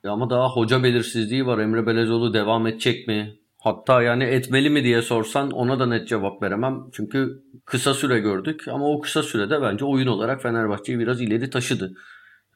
Ama 0.05 0.31
daha 0.31 0.49
hoca 0.49 0.83
belirsizliği 0.83 1.47
var. 1.47 1.59
Emre 1.59 1.87
Belezoğlu 1.87 2.35
devam 2.35 2.67
edecek 2.67 3.09
mi? 3.09 3.35
Hatta 3.59 4.03
yani 4.03 4.25
etmeli 4.25 4.71
mi 4.71 4.85
diye 4.85 5.03
sorsan 5.03 5.51
ona 5.51 5.79
da 5.79 5.87
net 5.87 6.09
cevap 6.09 6.43
veremem. 6.43 6.81
Çünkü 6.93 7.43
kısa 7.65 7.95
süre 7.95 8.19
gördük 8.19 8.69
ama 8.69 8.89
o 8.89 9.01
kısa 9.01 9.23
sürede 9.23 9.63
bence 9.63 9.85
oyun 9.85 10.07
olarak 10.07 10.43
Fenerbahçe'yi 10.43 10.99
biraz 10.99 11.21
ileri 11.21 11.51
taşıdı. 11.51 11.93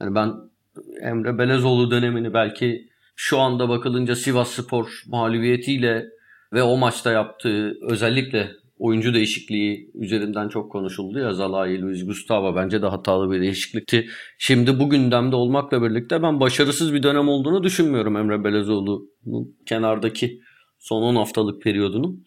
Yani 0.00 0.14
ben 0.14 0.32
Emre 1.02 1.38
Belezoğlu 1.38 1.90
dönemini 1.90 2.34
belki 2.34 2.88
şu 3.16 3.38
anda 3.38 3.68
bakılınca 3.68 4.16
Sivas 4.16 4.50
Spor 4.50 5.02
mağlubiyetiyle 5.06 6.06
ve 6.52 6.62
o 6.62 6.76
maçta 6.76 7.12
yaptığı 7.12 7.78
özellikle 7.82 8.50
oyuncu 8.78 9.14
değişikliği 9.14 9.90
üzerinden 9.94 10.48
çok 10.48 10.72
konuşuldu 10.72 11.18
ya 11.18 11.32
Zalai, 11.32 11.82
Luis 11.82 12.06
Gustavo 12.06 12.56
bence 12.56 12.82
de 12.82 12.86
hatalı 12.86 13.30
bir 13.32 13.40
değişiklikti. 13.40 14.08
Şimdi 14.38 14.78
bu 14.80 14.90
gündemde 14.90 15.36
olmakla 15.36 15.82
birlikte 15.82 16.22
ben 16.22 16.40
başarısız 16.40 16.94
bir 16.94 17.02
dönem 17.02 17.28
olduğunu 17.28 17.62
düşünmüyorum 17.62 18.16
Emre 18.16 18.44
Belezoğlu'nun 18.44 19.56
kenardaki 19.66 20.40
son 20.78 21.02
10 21.02 21.16
haftalık 21.16 21.62
periyodunun. 21.62 22.24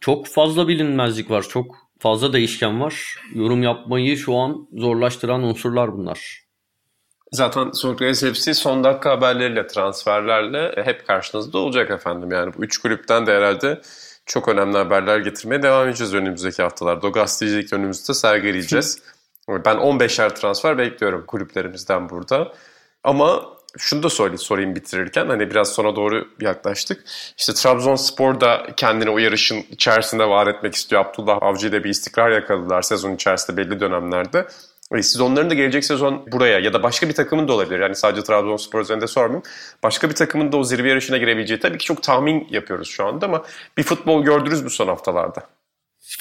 Çok 0.00 0.26
fazla 0.26 0.68
bilinmezlik 0.68 1.30
var, 1.30 1.46
çok 1.48 1.76
fazla 1.98 2.32
değişken 2.32 2.80
var. 2.80 3.16
Yorum 3.34 3.62
yapmayı 3.62 4.16
şu 4.16 4.34
an 4.34 4.68
zorlaştıran 4.72 5.42
unsurlar 5.42 5.92
bunlar. 5.92 6.45
Zaten 7.36 7.70
Sokrates 7.72 8.24
FC 8.24 8.54
son 8.54 8.84
dakika 8.84 9.10
haberleriyle, 9.10 9.66
transferlerle 9.66 10.82
hep 10.84 11.06
karşınızda 11.06 11.58
olacak 11.58 11.90
efendim. 11.90 12.32
Yani 12.32 12.54
bu 12.54 12.64
üç 12.64 12.78
kulüpten 12.78 13.26
de 13.26 13.32
herhalde 13.36 13.80
çok 14.26 14.48
önemli 14.48 14.76
haberler 14.78 15.18
getirmeye 15.18 15.62
devam 15.62 15.88
edeceğiz 15.88 16.14
önümüzdeki 16.14 16.62
haftalarda. 16.62 17.06
O 17.06 17.12
gazetecilik 17.12 17.72
önümüzde 17.72 18.14
sergileyeceğiz. 18.14 19.02
ben 19.48 19.76
15'er 19.76 20.34
transfer 20.34 20.78
bekliyorum 20.78 21.26
kulüplerimizden 21.26 22.10
burada. 22.10 22.52
Ama 23.04 23.44
şunu 23.78 24.02
da 24.02 24.10
sorayım, 24.10 24.38
sorayım 24.38 24.74
bitirirken 24.74 25.26
hani 25.26 25.50
biraz 25.50 25.72
sona 25.72 25.96
doğru 25.96 26.28
yaklaştık. 26.40 27.04
İşte 27.38 27.52
Trabzonspor 27.52 28.40
da 28.40 28.66
kendini 28.76 29.10
o 29.10 29.18
yarışın 29.18 29.64
içerisinde 29.70 30.28
var 30.28 30.46
etmek 30.46 30.74
istiyor. 30.74 31.04
Abdullah 31.04 31.38
Avcı 31.42 31.68
ile 31.68 31.84
bir 31.84 31.90
istikrar 31.90 32.30
yakaladılar 32.30 32.82
sezon 32.82 33.14
içerisinde 33.14 33.56
belli 33.56 33.80
dönemlerde. 33.80 34.46
E, 34.94 35.02
siz 35.02 35.20
onların 35.20 35.50
da 35.50 35.54
gelecek 35.54 35.84
sezon 35.84 36.32
buraya 36.32 36.58
ya 36.58 36.72
da 36.72 36.82
başka 36.82 37.08
bir 37.08 37.14
takımın 37.14 37.48
da 37.48 37.52
olabilir. 37.52 37.80
Yani 37.80 37.94
sadece 37.94 38.22
Trabzonspor 38.22 38.80
üzerinde 38.80 39.06
sormayayım. 39.06 39.42
Başka 39.82 40.10
bir 40.10 40.14
takımın 40.14 40.52
da 40.52 40.56
o 40.56 40.64
zirve 40.64 40.88
yarışına 40.88 41.16
girebileceği 41.16 41.60
tabii 41.60 41.78
ki 41.78 41.84
çok 41.84 42.02
tahmin 42.02 42.48
yapıyoruz 42.50 42.88
şu 42.88 43.06
anda 43.06 43.26
ama 43.26 43.44
bir 43.76 43.82
futbol 43.82 44.24
gördünüz 44.24 44.62
mü 44.62 44.70
son 44.70 44.86
haftalarda? 44.86 45.42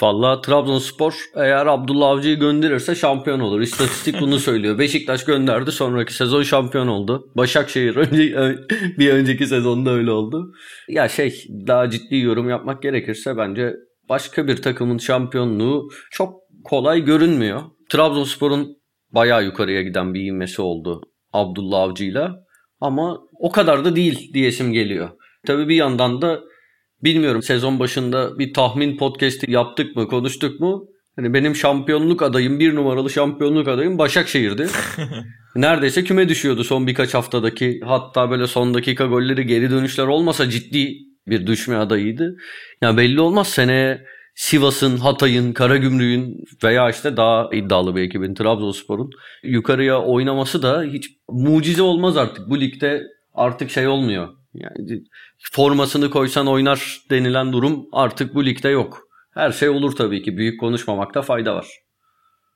Valla 0.02 0.42
Trabzonspor 0.42 1.14
eğer 1.36 1.66
Abdullah 1.66 2.08
Avcı'yı 2.08 2.40
gönderirse 2.40 2.96
şampiyon 2.96 3.40
olur. 3.40 3.62
İstatistik 3.62 4.22
bunu 4.22 4.40
söylüyor. 4.40 4.80
Beşiktaş 4.80 5.26
gönderdi 5.26 5.72
sonraki 5.72 6.14
sezon 6.14 6.44
şampiyon 6.44 6.88
oldu. 6.88 7.32
Başakşehir 7.38 7.96
önce, 7.96 8.58
bir 8.98 9.14
önceki 9.14 9.48
sezonda 9.48 9.92
öyle 9.92 10.12
oldu. 10.12 10.54
Ya 10.88 11.10
şey 11.10 11.46
daha 11.68 11.90
ciddi 11.90 12.18
yorum 12.18 12.50
yapmak 12.50 12.82
gerekirse 12.84 13.38
bence 13.38 13.74
başka 14.10 14.48
bir 14.48 14.62
takımın 14.62 14.98
şampiyonluğu 14.98 15.90
çok 16.12 16.42
kolay 16.64 17.02
görünmüyor. 17.02 17.62
Trabzonspor'un 17.90 18.78
bayağı 19.12 19.46
yukarıya 19.46 19.82
giden 19.82 20.14
bir 20.14 20.22
ivmesi 20.22 20.62
oldu 20.62 21.02
Abdullah 21.34 21.80
Avcı'yla. 21.80 22.46
Ama 22.82 23.20
o 23.40 23.52
kadar 23.52 23.86
da 23.86 23.96
değil 23.96 24.34
diyesim 24.34 24.74
geliyor. 24.74 25.10
Tabii 25.48 25.68
bir 25.68 25.76
yandan 25.76 26.22
da 26.22 26.42
bilmiyorum 27.04 27.42
sezon 27.42 27.80
başında 27.80 28.40
bir 28.40 28.54
tahmin 28.54 28.98
podcast'i 28.98 29.52
yaptık 29.52 29.96
mı 29.96 30.08
konuştuk 30.08 30.60
mu? 30.60 30.88
Hani 31.16 31.34
benim 31.34 31.56
şampiyonluk 31.56 32.22
adayım 32.22 32.60
bir 32.60 32.76
numaralı 32.76 33.10
şampiyonluk 33.10 33.68
adayım 33.68 33.98
Başakşehir'di. 33.98 34.68
Neredeyse 35.56 36.04
küme 36.04 36.30
düşüyordu 36.30 36.64
son 36.64 36.88
birkaç 36.88 37.14
haftadaki 37.14 37.80
hatta 37.86 38.32
böyle 38.32 38.48
son 38.48 38.74
dakika 38.74 39.06
golleri 39.06 39.46
geri 39.46 39.72
dönüşler 39.72 40.08
olmasa 40.08 40.50
ciddi 40.50 40.98
bir 41.28 41.48
düşme 41.48 41.76
adayıydı. 41.76 42.24
Ya 42.24 42.36
yani 42.82 42.98
belli 42.98 43.22
olmaz 43.22 43.48
seneye 43.48 44.06
Sivas'ın, 44.36 44.98
Hatay'ın, 44.98 45.54
Karagümrük'ün 45.54 46.44
veya 46.64 46.90
işte 46.90 47.18
daha 47.18 47.50
iddialı 47.54 47.96
bir 47.96 48.02
ekibin 48.02 48.36
Trabzonspor'un 48.36 49.10
yukarıya 49.44 50.02
oynaması 50.02 50.64
da 50.64 50.84
hiç 50.84 51.10
mucize 51.30 51.82
olmaz 51.82 52.18
artık. 52.18 52.50
Bu 52.50 52.60
ligde 52.60 53.04
artık 53.34 53.72
şey 53.72 53.88
olmuyor. 53.88 54.30
Yani 54.54 55.04
formasını 55.52 56.10
koysan 56.10 56.48
oynar 56.48 57.02
denilen 57.10 57.54
durum 57.54 57.86
artık 57.92 58.36
bu 58.36 58.46
ligde 58.46 58.70
yok. 58.70 59.08
Her 59.34 59.52
şey 59.52 59.70
olur 59.70 59.96
tabii 59.96 60.24
ki. 60.24 60.38
Büyük 60.38 60.60
konuşmamakta 60.60 61.22
fayda 61.22 61.56
var. 61.56 61.68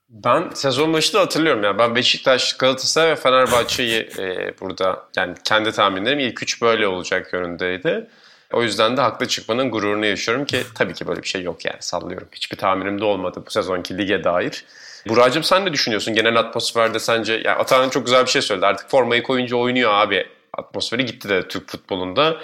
Ben 0.09 0.49
sezon 0.49 0.93
başında 0.93 1.21
hatırlıyorum 1.21 1.63
ya. 1.63 1.77
Ben 1.77 1.95
Beşiktaş, 1.95 2.57
Galatasaray 2.57 3.11
ve 3.11 3.15
Fenerbahçe'yi 3.15 4.09
e, 4.19 4.53
burada 4.61 5.03
yani 5.15 5.35
kendi 5.43 5.71
tahminlerim 5.71 6.19
ilk 6.19 6.43
üç 6.43 6.61
böyle 6.61 6.87
olacak 6.87 7.33
yönündeydi. 7.33 8.09
O 8.53 8.63
yüzden 8.63 8.97
de 8.97 9.01
haklı 9.01 9.27
çıkmanın 9.27 9.71
gururunu 9.71 10.05
yaşıyorum 10.05 10.45
ki 10.45 10.63
tabii 10.75 10.93
ki 10.93 11.07
böyle 11.07 11.23
bir 11.23 11.27
şey 11.27 11.41
yok 11.41 11.65
yani 11.65 11.77
sallıyorum. 11.79 12.27
Hiçbir 12.31 12.57
tahminim 12.57 13.01
de 13.01 13.05
olmadı 13.05 13.43
bu 13.47 13.51
sezonki 13.51 13.97
lige 13.97 14.23
dair. 14.23 14.65
Buracığım 15.07 15.43
sen 15.43 15.65
ne 15.65 15.73
düşünüyorsun 15.73 16.13
genel 16.13 16.39
atmosferde 16.39 16.99
sence? 16.99 17.33
Yani 17.33 17.57
Atahan 17.57 17.89
çok 17.89 18.05
güzel 18.05 18.25
bir 18.25 18.29
şey 18.29 18.41
söyledi. 18.41 18.65
Artık 18.65 18.89
formayı 18.89 19.23
koyunca 19.23 19.55
oynuyor 19.57 19.91
abi. 19.93 20.27
Atmosferi 20.57 21.05
gitti 21.05 21.29
de 21.29 21.47
Türk 21.47 21.69
futbolunda. 21.69 22.37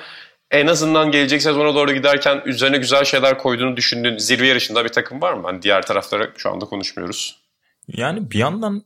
En 0.52 0.68
azından 0.68 1.12
gelecek 1.12 1.42
sezona 1.42 1.76
doğru 1.76 1.94
giderken 1.94 2.42
üzerine 2.46 2.78
güzel 2.78 3.04
şeyler 3.04 3.38
koyduğunu 3.38 3.78
düşündüğün 3.78 4.18
zirve 4.18 4.48
yarışında 4.48 4.84
bir 4.84 4.90
takım 4.90 5.22
var 5.22 5.34
mı? 5.34 5.42
Hani 5.44 5.62
diğer 5.62 5.82
tarafları 5.82 6.32
şu 6.38 6.52
anda 6.52 6.66
konuşmuyoruz. 6.66 7.40
Yani 7.88 8.32
bir 8.32 8.40
yandan 8.40 8.84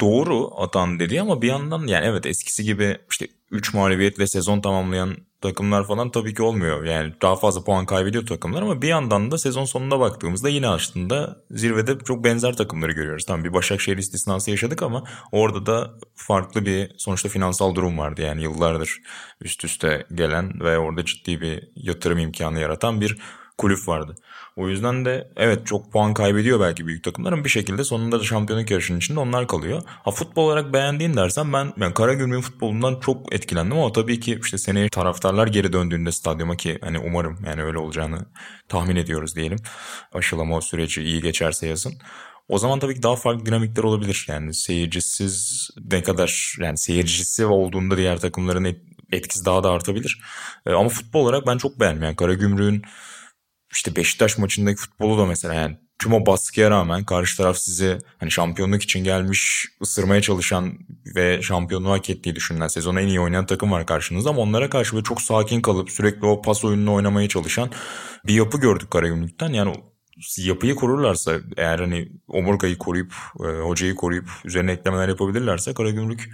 doğru 0.00 0.50
Atan 0.56 1.00
dedi 1.00 1.20
ama 1.20 1.42
bir 1.42 1.48
yandan 1.48 1.86
yani 1.86 2.06
evet 2.06 2.26
eskisi 2.26 2.64
gibi 2.64 2.98
işte 3.10 3.28
3 3.50 3.74
mağlubiyetle 3.74 4.26
sezon 4.26 4.60
tamamlayan 4.60 5.16
takımlar 5.40 5.86
falan 5.86 6.10
tabii 6.10 6.34
ki 6.34 6.42
olmuyor. 6.42 6.84
Yani 6.84 7.12
daha 7.22 7.36
fazla 7.36 7.64
puan 7.64 7.86
kaybediyor 7.86 8.26
takımlar 8.26 8.62
ama 8.62 8.82
bir 8.82 8.88
yandan 8.88 9.30
da 9.30 9.38
sezon 9.38 9.64
sonuna 9.64 10.00
baktığımızda 10.00 10.48
yine 10.48 10.68
aslında 10.68 11.44
zirvede 11.50 11.98
çok 12.04 12.24
benzer 12.24 12.56
takımları 12.56 12.92
görüyoruz. 12.92 13.24
Tamam 13.26 13.44
bir 13.44 13.52
Başakşehir 13.52 13.98
istisnası 13.98 14.50
yaşadık 14.50 14.82
ama 14.82 15.04
orada 15.32 15.66
da 15.66 15.90
farklı 16.14 16.66
bir 16.66 16.92
sonuçta 16.98 17.28
finansal 17.28 17.74
durum 17.74 17.98
vardı. 17.98 18.22
Yani 18.22 18.42
yıllardır 18.42 18.98
üst 19.40 19.64
üste 19.64 20.06
gelen 20.14 20.60
ve 20.60 20.78
orada 20.78 21.04
ciddi 21.04 21.40
bir 21.40 21.68
yatırım 21.74 22.18
imkanı 22.18 22.60
yaratan 22.60 23.00
bir 23.00 23.18
kulüp 23.60 23.88
vardı. 23.88 24.14
O 24.56 24.68
yüzden 24.68 25.04
de 25.04 25.28
evet 25.36 25.66
çok 25.66 25.92
puan 25.92 26.14
kaybediyor 26.14 26.60
belki 26.60 26.86
büyük 26.86 27.04
takımlar 27.04 27.44
bir 27.44 27.48
şekilde 27.48 27.84
sonunda 27.84 28.20
da 28.20 28.24
şampiyonluk 28.24 28.70
yarışının 28.70 28.98
içinde 28.98 29.20
onlar 29.20 29.48
kalıyor. 29.48 29.82
Ha 29.86 30.10
futbol 30.10 30.44
olarak 30.44 30.72
beğendiğin 30.72 31.16
dersen 31.16 31.52
ben 31.52 31.72
yani 31.76 31.94
Karagümrük'ün 31.94 32.40
futbolundan 32.40 33.00
çok 33.00 33.34
etkilendim 33.34 33.78
ama 33.78 33.92
tabii 33.92 34.20
ki 34.20 34.38
işte 34.42 34.58
seneye 34.58 34.88
taraftarlar 34.88 35.46
geri 35.46 35.72
döndüğünde 35.72 36.12
stadyuma 36.12 36.56
ki 36.56 36.78
hani 36.82 36.98
umarım 36.98 37.38
yani 37.46 37.62
öyle 37.62 37.78
olacağını 37.78 38.26
tahmin 38.68 38.96
ediyoruz 38.96 39.36
diyelim. 39.36 39.58
Aşılama 40.12 40.60
süreci 40.60 41.02
iyi 41.02 41.22
geçerse 41.22 41.66
yazın. 41.66 41.92
O 42.48 42.58
zaman 42.58 42.78
tabii 42.78 42.94
ki 42.94 43.02
daha 43.02 43.16
farklı 43.16 43.46
dinamikler 43.46 43.82
olabilir. 43.82 44.26
Yani 44.28 44.54
seyircisiz 44.54 45.68
ne 45.90 46.02
kadar 46.02 46.56
yani 46.60 46.78
seyircisi 46.78 47.46
olduğunda 47.46 47.96
diğer 47.96 48.20
takımların 48.20 48.76
etkisi 49.12 49.44
daha 49.44 49.64
da 49.64 49.70
artabilir. 49.70 50.20
E, 50.66 50.72
ama 50.72 50.88
futbol 50.88 51.20
olarak 51.20 51.46
ben 51.46 51.58
çok 51.58 51.80
beğendim. 51.80 52.02
Yani 52.02 52.16
Karagümrük'ün 52.16 52.82
işte 53.72 53.96
Beşiktaş 53.96 54.38
maçındaki 54.38 54.80
futbolu 54.80 55.18
da 55.18 55.26
mesela 55.26 55.54
yani 55.54 55.76
tüm 55.98 56.12
o 56.12 56.26
baskıya 56.26 56.70
rağmen 56.70 57.04
karşı 57.04 57.36
taraf 57.36 57.58
sizi 57.58 57.98
hani 58.18 58.30
şampiyonluk 58.30 58.82
için 58.82 59.04
gelmiş 59.04 59.66
ısırmaya 59.82 60.22
çalışan 60.22 60.78
ve 61.16 61.42
şampiyonluğu 61.42 61.90
hak 61.90 62.10
ettiği 62.10 62.36
düşünülen 62.36 62.68
sezonu 62.68 63.00
en 63.00 63.06
iyi 63.06 63.20
oynayan 63.20 63.46
takım 63.46 63.72
var 63.72 63.86
karşınızda 63.86 64.30
ama 64.30 64.40
onlara 64.40 64.70
karşı 64.70 64.92
böyle 64.92 65.04
çok 65.04 65.22
sakin 65.22 65.60
kalıp 65.60 65.90
sürekli 65.90 66.26
o 66.26 66.42
pas 66.42 66.64
oyununu 66.64 66.94
oynamaya 66.94 67.28
çalışan 67.28 67.70
bir 68.26 68.34
yapı 68.34 68.60
gördük 68.60 68.90
Karagümrük'ten. 68.90 69.48
Yani 69.48 69.74
yapıyı 70.38 70.74
korurlarsa 70.74 71.32
eğer 71.56 71.78
hani 71.78 72.08
omurgayı 72.28 72.78
koruyup 72.78 73.12
e, 73.40 73.44
hocayı 73.44 73.94
koruyup 73.94 74.28
üzerine 74.44 74.72
eklemeler 74.72 75.08
yapabilirlerse 75.08 75.74
Karagümrük 75.74 76.30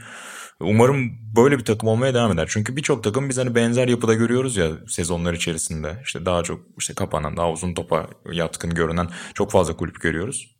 Umarım 0.60 1.12
böyle 1.36 1.58
bir 1.58 1.64
takım 1.64 1.88
olmaya 1.88 2.14
devam 2.14 2.32
eder. 2.32 2.46
Çünkü 2.50 2.76
birçok 2.76 3.04
takım 3.04 3.28
biz 3.28 3.38
hani 3.38 3.54
benzer 3.54 3.88
yapıda 3.88 4.14
görüyoruz 4.14 4.56
ya 4.56 4.70
sezonlar 4.88 5.34
içerisinde. 5.34 6.02
İşte 6.04 6.26
daha 6.26 6.42
çok 6.42 6.60
işte 6.78 6.94
kapanan, 6.94 7.36
daha 7.36 7.50
uzun 7.50 7.74
topa 7.74 8.08
yatkın 8.32 8.74
görünen 8.74 9.08
çok 9.34 9.50
fazla 9.50 9.76
kulüp 9.76 10.00
görüyoruz. 10.00 10.56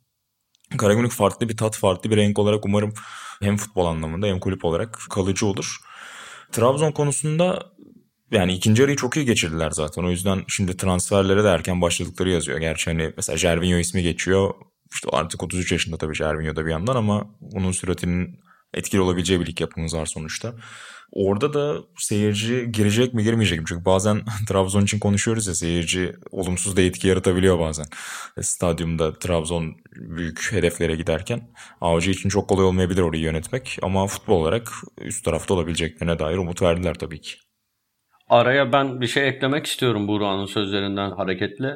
Karagümrük 0.77 1.11
farklı 1.11 1.49
bir 1.49 1.57
tat, 1.57 1.77
farklı 1.77 2.11
bir 2.11 2.17
renk 2.17 2.39
olarak 2.39 2.65
umarım 2.65 2.93
hem 3.41 3.57
futbol 3.57 3.85
anlamında 3.85 4.27
hem 4.27 4.39
kulüp 4.39 4.65
olarak 4.65 4.99
kalıcı 5.09 5.45
olur. 5.45 5.77
Trabzon 6.51 6.91
konusunda 6.91 7.71
yani 8.31 8.53
ikinci 8.53 8.83
arayı 8.83 8.97
çok 8.97 9.17
iyi 9.17 9.25
geçirdiler 9.25 9.71
zaten. 9.71 10.03
O 10.03 10.09
yüzden 10.09 10.43
şimdi 10.47 10.77
transferlere 10.77 11.43
de 11.43 11.47
erken 11.47 11.81
başladıkları 11.81 12.29
yazıyor. 12.29 12.59
Gerçi 12.59 12.91
hani 12.91 13.13
mesela 13.17 13.37
Jervinho 13.37 13.77
ismi 13.77 14.03
geçiyor. 14.03 14.53
İşte 14.93 15.09
artık 15.11 15.43
33 15.43 15.71
yaşında 15.71 15.97
tabii 15.97 16.15
Jervinho 16.15 16.55
da 16.55 16.65
bir 16.65 16.71
yandan 16.71 16.95
ama 16.95 17.27
onun 17.53 17.71
süratinin 17.71 18.39
etkili 18.77 19.01
olabileceği 19.01 19.39
bir 19.39 19.45
lig 19.45 19.61
yapımız 19.61 19.95
var 19.95 20.05
sonuçta. 20.05 20.53
Orada 21.11 21.53
da 21.53 21.77
seyirci 21.97 22.71
girecek 22.71 23.13
mi 23.13 23.23
girmeyecek 23.23 23.59
mi? 23.59 23.65
Çünkü 23.67 23.85
bazen 23.85 24.21
Trabzon 24.47 24.83
için 24.83 24.99
konuşuyoruz 24.99 25.47
ya 25.47 25.55
seyirci 25.55 26.13
olumsuz 26.31 26.77
da 26.77 26.81
etki 26.81 27.07
yaratabiliyor 27.07 27.59
bazen. 27.59 27.85
Stadyumda 28.41 29.19
Trabzon 29.19 29.75
büyük 29.95 30.51
hedeflere 30.51 30.95
giderken 30.95 31.41
Avcı 31.81 32.11
için 32.11 32.29
çok 32.29 32.47
kolay 32.49 32.65
olmayabilir 32.65 33.01
orayı 33.01 33.23
yönetmek. 33.23 33.77
Ama 33.81 34.07
futbol 34.07 34.41
olarak 34.41 34.71
üst 35.01 35.25
tarafta 35.25 35.53
olabileceklerine 35.53 36.19
dair 36.19 36.37
umut 36.37 36.61
verdiler 36.61 36.93
tabii 36.93 37.21
ki. 37.21 37.35
Araya 38.29 38.73
ben 38.73 39.01
bir 39.01 39.07
şey 39.07 39.27
eklemek 39.27 39.65
istiyorum 39.65 40.07
Burak'ın 40.07 40.45
sözlerinden 40.45 41.11
hareketle. 41.11 41.75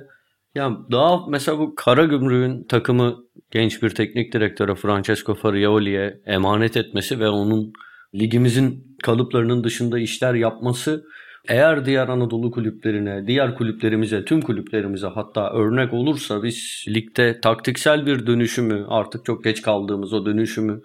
Ya 0.56 0.78
daha 0.92 1.28
mesela 1.28 1.60
bu 1.60 1.76
Kara 1.76 2.06
Gümrük'ün 2.06 2.64
takımı 2.64 3.24
genç 3.52 3.84
bir 3.84 3.90
teknik 3.90 4.34
direktöre 4.34 4.76
Francesco 4.76 5.36
Farioli'ye 5.36 6.22
emanet 6.26 6.78
etmesi 6.78 7.20
ve 7.20 7.30
onun 7.30 7.74
ligimizin 8.16 8.98
kalıplarının 9.04 9.64
dışında 9.64 10.00
işler 10.00 10.34
yapması 10.34 11.06
eğer 11.48 11.86
diğer 11.86 12.08
Anadolu 12.08 12.52
kulüplerine, 12.52 13.28
diğer 13.28 13.56
kulüplerimize, 13.56 14.26
tüm 14.26 14.42
kulüplerimize 14.42 15.08
hatta 15.08 15.54
örnek 15.54 15.94
olursa 15.94 16.44
biz 16.44 16.86
ligde 16.88 17.42
taktiksel 17.42 18.06
bir 18.06 18.28
dönüşümü 18.28 18.86
artık 18.88 19.26
çok 19.26 19.44
geç 19.44 19.62
kaldığımız 19.62 20.14
o 20.14 20.26
dönüşümü 20.26 20.82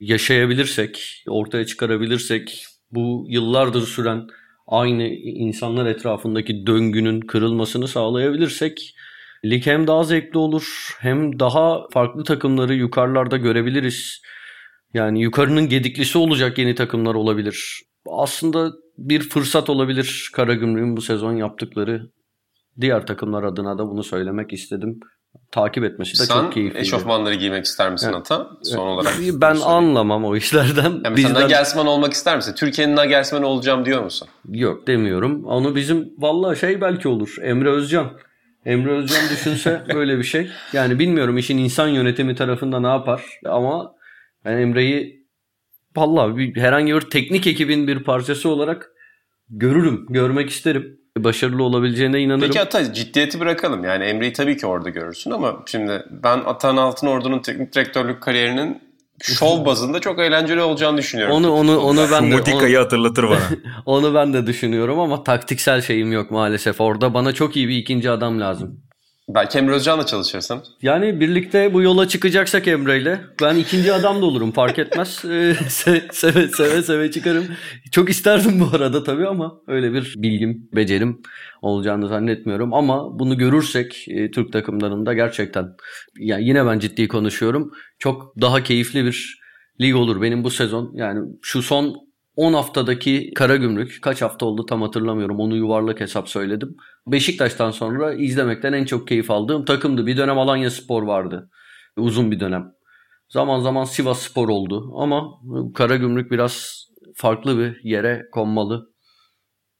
yaşayabilirsek, 0.00 1.24
ortaya 1.28 1.66
çıkarabilirsek 1.66 2.64
bu 2.90 3.26
yıllardır 3.28 3.82
süren 3.82 4.26
aynı 4.68 5.02
insanlar 5.04 5.86
etrafındaki 5.86 6.66
döngünün 6.66 7.20
kırılmasını 7.20 7.88
sağlayabilirsek 7.88 8.94
lig 9.44 9.66
hem 9.66 9.86
daha 9.86 10.04
zevkli 10.04 10.38
olur 10.38 10.96
hem 11.00 11.40
daha 11.40 11.88
farklı 11.92 12.24
takımları 12.24 12.74
yukarılarda 12.74 13.36
görebiliriz. 13.36 14.22
Yani 14.94 15.22
yukarının 15.22 15.68
gediklisi 15.68 16.18
olacak 16.18 16.58
yeni 16.58 16.74
takımlar 16.74 17.14
olabilir. 17.14 17.82
Aslında 18.06 18.72
bir 18.98 19.20
fırsat 19.20 19.70
olabilir 19.70 20.30
Karagümrük'ün 20.34 20.96
bu 20.96 21.00
sezon 21.00 21.32
yaptıkları. 21.32 22.10
Diğer 22.80 23.06
takımlar 23.06 23.42
adına 23.42 23.78
da 23.78 23.86
bunu 23.88 24.04
söylemek 24.04 24.52
istedim. 24.52 25.00
Takip 25.52 25.84
etmesi 25.84 26.18
de 26.18 26.26
Sen 26.26 26.34
çok 26.34 26.52
keyifli. 26.52 26.74
Sen 26.74 26.80
eşofmanları 26.80 27.34
giymek 27.34 27.64
ister 27.64 27.92
misin 27.92 28.06
evet. 28.06 28.16
Ata? 28.16 28.50
Son 28.62 28.86
olarak. 28.86 29.14
Ben 29.32 29.56
anlamam 29.56 30.24
o 30.24 30.36
işlerden. 30.36 31.00
Yani 31.04 31.16
Bizden... 31.16 31.34
Nagelsmann 31.34 31.86
olmak 31.86 32.12
ister 32.12 32.36
misin? 32.36 32.54
Türkiye'nin 32.54 32.96
Nagelsmann 32.96 33.42
olacağım 33.42 33.84
diyor 33.84 34.02
musun? 34.04 34.28
Yok 34.48 34.86
demiyorum. 34.86 35.44
Onu 35.44 35.76
bizim 35.76 36.12
vallahi 36.18 36.58
şey 36.58 36.80
belki 36.80 37.08
olur. 37.08 37.36
Emre 37.42 37.70
Özcan. 37.70 38.10
Emre 38.66 38.90
Özcan 38.90 39.28
düşünse 39.30 39.82
böyle 39.94 40.18
bir 40.18 40.24
şey. 40.24 40.50
Yani 40.72 40.98
bilmiyorum 40.98 41.38
işin 41.38 41.58
insan 41.58 41.88
yönetimi 41.88 42.34
tarafında 42.34 42.80
ne 42.80 42.88
yapar 42.88 43.22
ama 43.44 43.94
ben 44.44 44.58
Emre'yi 44.58 45.26
vallahi 45.96 46.36
bir, 46.36 46.60
herhangi 46.60 46.94
bir 46.94 47.00
teknik 47.00 47.46
ekibin 47.46 47.86
bir 47.86 48.04
parçası 48.04 48.48
olarak 48.48 48.90
görürüm, 49.50 50.06
görmek 50.08 50.50
isterim. 50.50 51.00
Başarılı 51.24 51.62
olabileceğine 51.62 52.20
inanırım. 52.20 52.40
Peki 52.40 52.60
Ata 52.60 52.92
ciddiyeti 52.92 53.40
bırakalım. 53.40 53.84
Yani 53.84 54.04
Emre'yi 54.04 54.32
tabii 54.32 54.56
ki 54.56 54.66
orada 54.66 54.88
görürsün 54.88 55.30
ama 55.30 55.62
şimdi 55.66 56.04
ben 56.10 56.38
Atan 56.38 56.76
Altınordu'nun 56.76 57.38
teknik 57.38 57.74
direktörlük 57.74 58.20
kariyerinin 58.20 58.82
şov 59.22 59.64
bazında 59.66 60.00
çok 60.00 60.18
eğlenceli 60.18 60.60
olacağını 60.60 60.98
düşünüyorum. 60.98 61.34
Onu 61.34 61.52
onu 61.52 61.78
onu 61.78 62.06
ben 62.12 62.30
de 62.30 62.36
Mutika'yı 62.36 62.78
hatırlatır 62.78 63.24
bana. 63.24 63.40
onu 63.86 64.14
ben 64.14 64.32
de 64.32 64.46
düşünüyorum 64.46 65.00
ama 65.00 65.24
taktiksel 65.24 65.82
şeyim 65.82 66.12
yok 66.12 66.30
maalesef. 66.30 66.80
Orada 66.80 67.14
bana 67.14 67.32
çok 67.32 67.56
iyi 67.56 67.68
bir 67.68 67.76
ikinci 67.76 68.10
adam 68.10 68.40
lazım. 68.40 68.87
Belki 69.28 69.58
Emre 69.58 69.72
Özcan'la 69.72 70.06
çalışırsın. 70.06 70.62
Yani 70.82 71.20
birlikte 71.20 71.74
bu 71.74 71.82
yola 71.82 72.08
çıkacaksak 72.08 72.68
Emre'yle 72.68 73.20
ben 73.42 73.56
ikinci 73.56 73.92
adam 73.92 74.22
da 74.22 74.26
olurum 74.26 74.52
fark 74.52 74.78
etmez. 74.78 75.24
Ee, 75.28 75.54
seve 75.68 76.48
seve 76.48 76.82
seve 76.82 77.10
çıkarım. 77.10 77.44
Çok 77.92 78.10
isterdim 78.10 78.60
bu 78.60 78.76
arada 78.76 79.04
tabii 79.04 79.26
ama 79.26 79.60
öyle 79.66 79.92
bir 79.92 80.14
bilgim, 80.16 80.68
becerim 80.74 81.22
olacağını 81.62 82.08
zannetmiyorum. 82.08 82.74
Ama 82.74 83.18
bunu 83.18 83.38
görürsek 83.38 84.04
e, 84.08 84.30
Türk 84.30 84.52
takımlarında 84.52 85.14
gerçekten 85.14 85.66
yani 86.18 86.44
yine 86.44 86.66
ben 86.66 86.78
ciddi 86.78 87.08
konuşuyorum. 87.08 87.72
Çok 87.98 88.34
daha 88.40 88.62
keyifli 88.62 89.04
bir 89.04 89.40
lig 89.80 89.96
olur 89.96 90.22
benim 90.22 90.44
bu 90.44 90.50
sezon. 90.50 90.92
Yani 90.94 91.20
şu 91.42 91.62
son 91.62 92.08
10 92.38 92.52
haftadaki 92.52 93.30
Kara 93.34 93.56
Gümrük 93.56 93.98
kaç 94.02 94.22
hafta 94.22 94.46
oldu 94.46 94.66
tam 94.66 94.82
hatırlamıyorum. 94.82 95.40
Onu 95.40 95.56
yuvarlak 95.56 96.00
hesap 96.00 96.28
söyledim. 96.28 96.76
Beşiktaş'tan 97.12 97.70
sonra 97.70 98.14
izlemekten 98.14 98.72
en 98.72 98.84
çok 98.84 99.08
keyif 99.08 99.30
aldığım 99.30 99.64
takımdı. 99.64 100.06
Bir 100.06 100.16
dönem 100.16 100.38
Alanya 100.38 100.70
Spor 100.70 101.02
vardı. 101.02 101.50
Uzun 101.96 102.30
bir 102.30 102.40
dönem. 102.40 102.72
Zaman 103.28 103.60
zaman 103.60 103.84
Sivas 103.84 104.22
Spor 104.22 104.48
oldu. 104.48 104.92
Ama 104.96 105.30
Kara 105.74 105.96
Gümrük 105.96 106.30
biraz 106.30 106.84
farklı 107.14 107.58
bir 107.58 107.90
yere 107.90 108.22
konmalı 108.32 108.92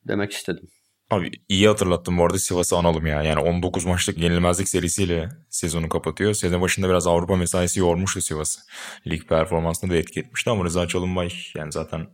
demek 0.08 0.32
istedim. 0.32 0.68
Abi 1.10 1.30
iyi 1.48 1.68
hatırlattım 1.68 2.18
bu 2.18 2.24
arada 2.24 2.38
Sivas'ı 2.38 2.76
analım 2.76 3.06
ya. 3.06 3.22
Yani 3.22 3.40
19 3.40 3.84
maçlık 3.84 4.18
yenilmezlik 4.18 4.68
serisiyle 4.68 5.28
sezonu 5.50 5.88
kapatıyor. 5.88 6.34
Sezon 6.34 6.60
başında 6.60 6.88
biraz 6.88 7.06
Avrupa 7.06 7.36
mesaisi 7.36 7.80
yormuştu 7.80 8.20
Sivas'ı. 8.20 8.60
Lig 9.06 9.28
performansında 9.28 9.92
da 9.92 9.96
etki 9.96 10.20
etmişti 10.20 10.50
ama 10.50 10.64
Rıza 10.64 10.88
Çalınbay 10.88 11.28
yani 11.54 11.72
zaten 11.72 12.06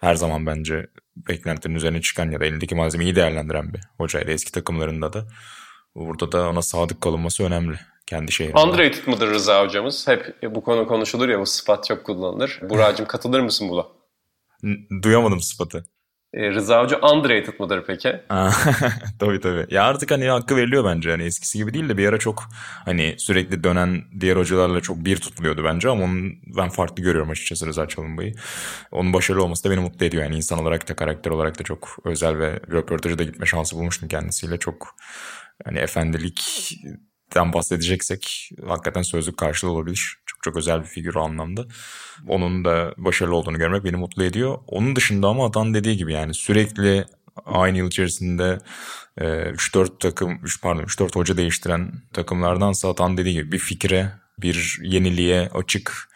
her 0.00 0.14
zaman 0.14 0.46
bence 0.46 0.86
beklentinin 1.16 1.74
üzerine 1.74 2.00
çıkan 2.00 2.30
ya 2.30 2.40
da 2.40 2.44
elindeki 2.44 2.74
malzemeyi 2.74 3.16
değerlendiren 3.16 3.74
bir 3.74 3.80
hocaydı 3.98 4.30
eski 4.30 4.52
takımlarında 4.52 5.12
da. 5.12 5.26
Burada 5.94 6.32
da 6.32 6.48
ona 6.48 6.62
sadık 6.62 7.00
kalınması 7.00 7.44
önemli 7.44 7.76
kendi 8.06 8.32
şehrinde. 8.32 8.58
Underrated 8.58 9.06
mıdır 9.06 9.30
Rıza 9.30 9.64
hocamız? 9.64 10.08
Hep 10.08 10.36
bu 10.42 10.62
konu 10.62 10.86
konuşulur 10.86 11.28
ya 11.28 11.40
bu 11.40 11.46
sıfat 11.46 11.84
çok 11.84 12.04
kullanılır. 12.04 12.60
Buracığım 12.62 13.06
katılır 13.06 13.40
mısın 13.40 13.68
buna? 13.68 13.86
Duyamadım 15.02 15.40
sıfatı. 15.40 15.84
E, 16.36 16.50
Rıza 16.50 16.82
Hoca 16.82 16.98
underrated 16.98 17.60
mıdır 17.60 17.84
peki? 17.86 18.08
tabii 19.18 19.40
tabii. 19.40 19.66
Ya 19.70 19.84
artık 19.84 20.10
hani 20.10 20.28
hakkı 20.28 20.56
veriliyor 20.56 20.84
bence. 20.84 21.10
Hani 21.10 21.22
eskisi 21.22 21.58
gibi 21.58 21.74
değil 21.74 21.88
de 21.88 21.98
bir 21.98 22.08
ara 22.08 22.18
çok 22.18 22.44
hani 22.84 23.14
sürekli 23.18 23.64
dönen 23.64 24.02
diğer 24.20 24.36
hocalarla 24.36 24.80
çok 24.80 25.04
bir 25.04 25.16
tutuluyordu 25.16 25.64
bence 25.64 25.88
ama 25.88 26.04
onun 26.04 26.32
ben 26.56 26.68
farklı 26.68 27.02
görüyorum 27.02 27.30
açıkçası 27.30 27.66
Rıza 27.66 27.88
Çalınbay'ı. 27.88 28.34
Onun 28.92 29.12
başarılı 29.12 29.44
olması 29.44 29.64
da 29.64 29.70
beni 29.70 29.80
mutlu 29.80 30.06
ediyor. 30.06 30.22
Yani 30.22 30.36
insan 30.36 30.58
olarak 30.58 30.88
da 30.88 30.96
karakter 30.96 31.30
olarak 31.30 31.58
da 31.58 31.62
çok 31.62 31.96
özel 32.04 32.38
ve 32.38 32.60
röportajı 32.70 33.18
da 33.18 33.22
gitme 33.22 33.46
şansı 33.46 33.76
bulmuştum 33.76 34.08
kendisiyle. 34.08 34.58
Çok 34.58 34.96
hani 35.64 35.78
efendilik 35.78 36.70
den 37.34 37.52
bahsedeceksek 37.52 38.50
hakikaten 38.66 39.02
sözlük 39.02 39.36
karşılığı 39.36 39.70
olabilir. 39.70 40.18
Çok 40.26 40.42
çok 40.42 40.56
özel 40.56 40.80
bir 40.80 40.86
figür 40.86 41.14
o 41.14 41.22
anlamda. 41.22 41.64
Onun 42.28 42.64
da 42.64 42.94
başarılı 42.96 43.36
olduğunu 43.36 43.58
görmek 43.58 43.84
beni 43.84 43.96
mutlu 43.96 44.24
ediyor. 44.24 44.58
Onun 44.66 44.96
dışında 44.96 45.28
ama 45.28 45.46
Atan 45.46 45.74
dediği 45.74 45.96
gibi 45.96 46.12
yani 46.12 46.34
sürekli 46.34 47.04
aynı 47.44 47.78
yıl 47.78 47.86
içerisinde 47.86 48.58
3-4 49.18 49.84
e, 49.84 49.98
takım, 50.00 50.38
3 50.42 50.62
pardon 50.62 50.82
3-4 50.82 51.16
hoca 51.16 51.36
değiştiren 51.36 51.92
takımlardansa 52.12 52.90
Atan 52.90 53.16
dediği 53.16 53.32
gibi 53.32 53.52
bir 53.52 53.58
fikre, 53.58 54.12
bir 54.38 54.78
yeniliğe 54.82 55.48
açık 55.54 56.08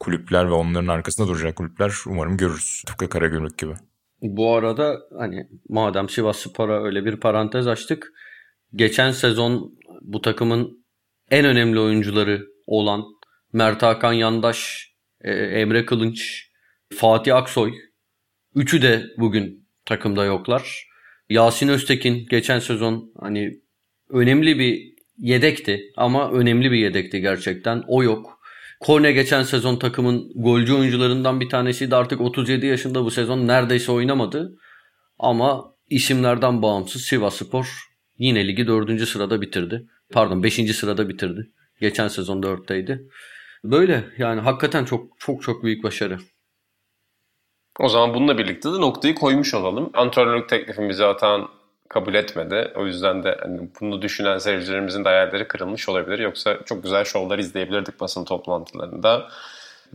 kulüpler 0.00 0.48
ve 0.48 0.52
onların 0.52 0.88
arkasında 0.88 1.28
duracak 1.28 1.56
kulüpler 1.56 1.92
umarım 2.06 2.36
görürüz. 2.36 2.82
Tıpkı 2.86 3.08
Karagümrük 3.08 3.58
gibi. 3.58 3.74
Bu 4.22 4.54
arada 4.54 5.00
hani 5.18 5.48
madem 5.68 6.08
Sivas 6.08 6.38
Spor'a 6.38 6.84
öyle 6.84 7.04
bir 7.04 7.16
parantez 7.16 7.66
açtık. 7.66 8.12
Geçen 8.74 9.10
sezon 9.10 9.78
bu 10.00 10.20
takımın 10.20 10.84
en 11.30 11.44
önemli 11.44 11.80
oyuncuları 11.80 12.46
olan 12.66 13.04
Mert 13.52 13.82
Hakan 13.82 14.12
Yandaş, 14.12 14.88
e, 15.20 15.32
Emre 15.32 15.86
Kılınç, 15.86 16.50
Fatih 16.94 17.36
Aksoy. 17.36 17.72
Üçü 18.54 18.82
de 18.82 19.04
bugün 19.18 19.68
takımda 19.84 20.24
yoklar. 20.24 20.88
Yasin 21.28 21.68
Öztekin 21.68 22.26
geçen 22.30 22.58
sezon 22.58 23.12
hani 23.20 23.60
önemli 24.10 24.58
bir 24.58 24.94
yedekti 25.18 25.80
ama 25.96 26.30
önemli 26.30 26.70
bir 26.70 26.78
yedekti 26.78 27.20
gerçekten. 27.20 27.82
O 27.86 28.02
yok. 28.02 28.40
Kone 28.80 29.12
geçen 29.12 29.42
sezon 29.42 29.76
takımın 29.76 30.32
golcü 30.34 30.74
oyuncularından 30.74 31.40
bir 31.40 31.48
tanesiydi. 31.48 31.96
Artık 31.96 32.20
37 32.20 32.66
yaşında 32.66 33.04
bu 33.04 33.10
sezon 33.10 33.48
neredeyse 33.48 33.92
oynamadı. 33.92 34.58
Ama 35.18 35.74
isimlerden 35.90 36.62
bağımsız 36.62 37.02
Sivas 37.02 37.36
Spor 37.36 37.93
yine 38.18 38.48
ligi 38.48 38.66
4. 38.66 39.08
sırada 39.08 39.40
bitirdi. 39.40 39.86
Pardon 40.12 40.42
5. 40.42 40.76
sırada 40.76 41.08
bitirdi. 41.08 41.50
Geçen 41.80 42.08
sezon 42.08 42.42
4'teydi. 42.42 43.08
Böyle 43.64 44.04
yani 44.18 44.40
hakikaten 44.40 44.84
çok 44.84 45.06
çok 45.18 45.42
çok 45.42 45.64
büyük 45.64 45.84
başarı. 45.84 46.18
O 47.80 47.88
zaman 47.88 48.14
bununla 48.14 48.38
birlikte 48.38 48.72
de 48.72 48.80
noktayı 48.80 49.14
koymuş 49.14 49.54
olalım. 49.54 49.90
Antrenörlük 49.94 50.48
teklifimizi 50.48 51.04
atan 51.04 51.48
kabul 51.88 52.14
etmedi. 52.14 52.72
O 52.76 52.86
yüzden 52.86 53.24
de 53.24 53.38
hani 53.42 53.68
bunu 53.80 54.02
düşünen 54.02 54.38
seyircilerimizin 54.38 55.04
de 55.04 55.08
hayalleri 55.08 55.48
kırılmış 55.48 55.88
olabilir. 55.88 56.18
Yoksa 56.18 56.58
çok 56.64 56.82
güzel 56.82 57.04
şovlar 57.04 57.38
izleyebilirdik 57.38 58.00
basın 58.00 58.24
toplantılarında. 58.24 59.28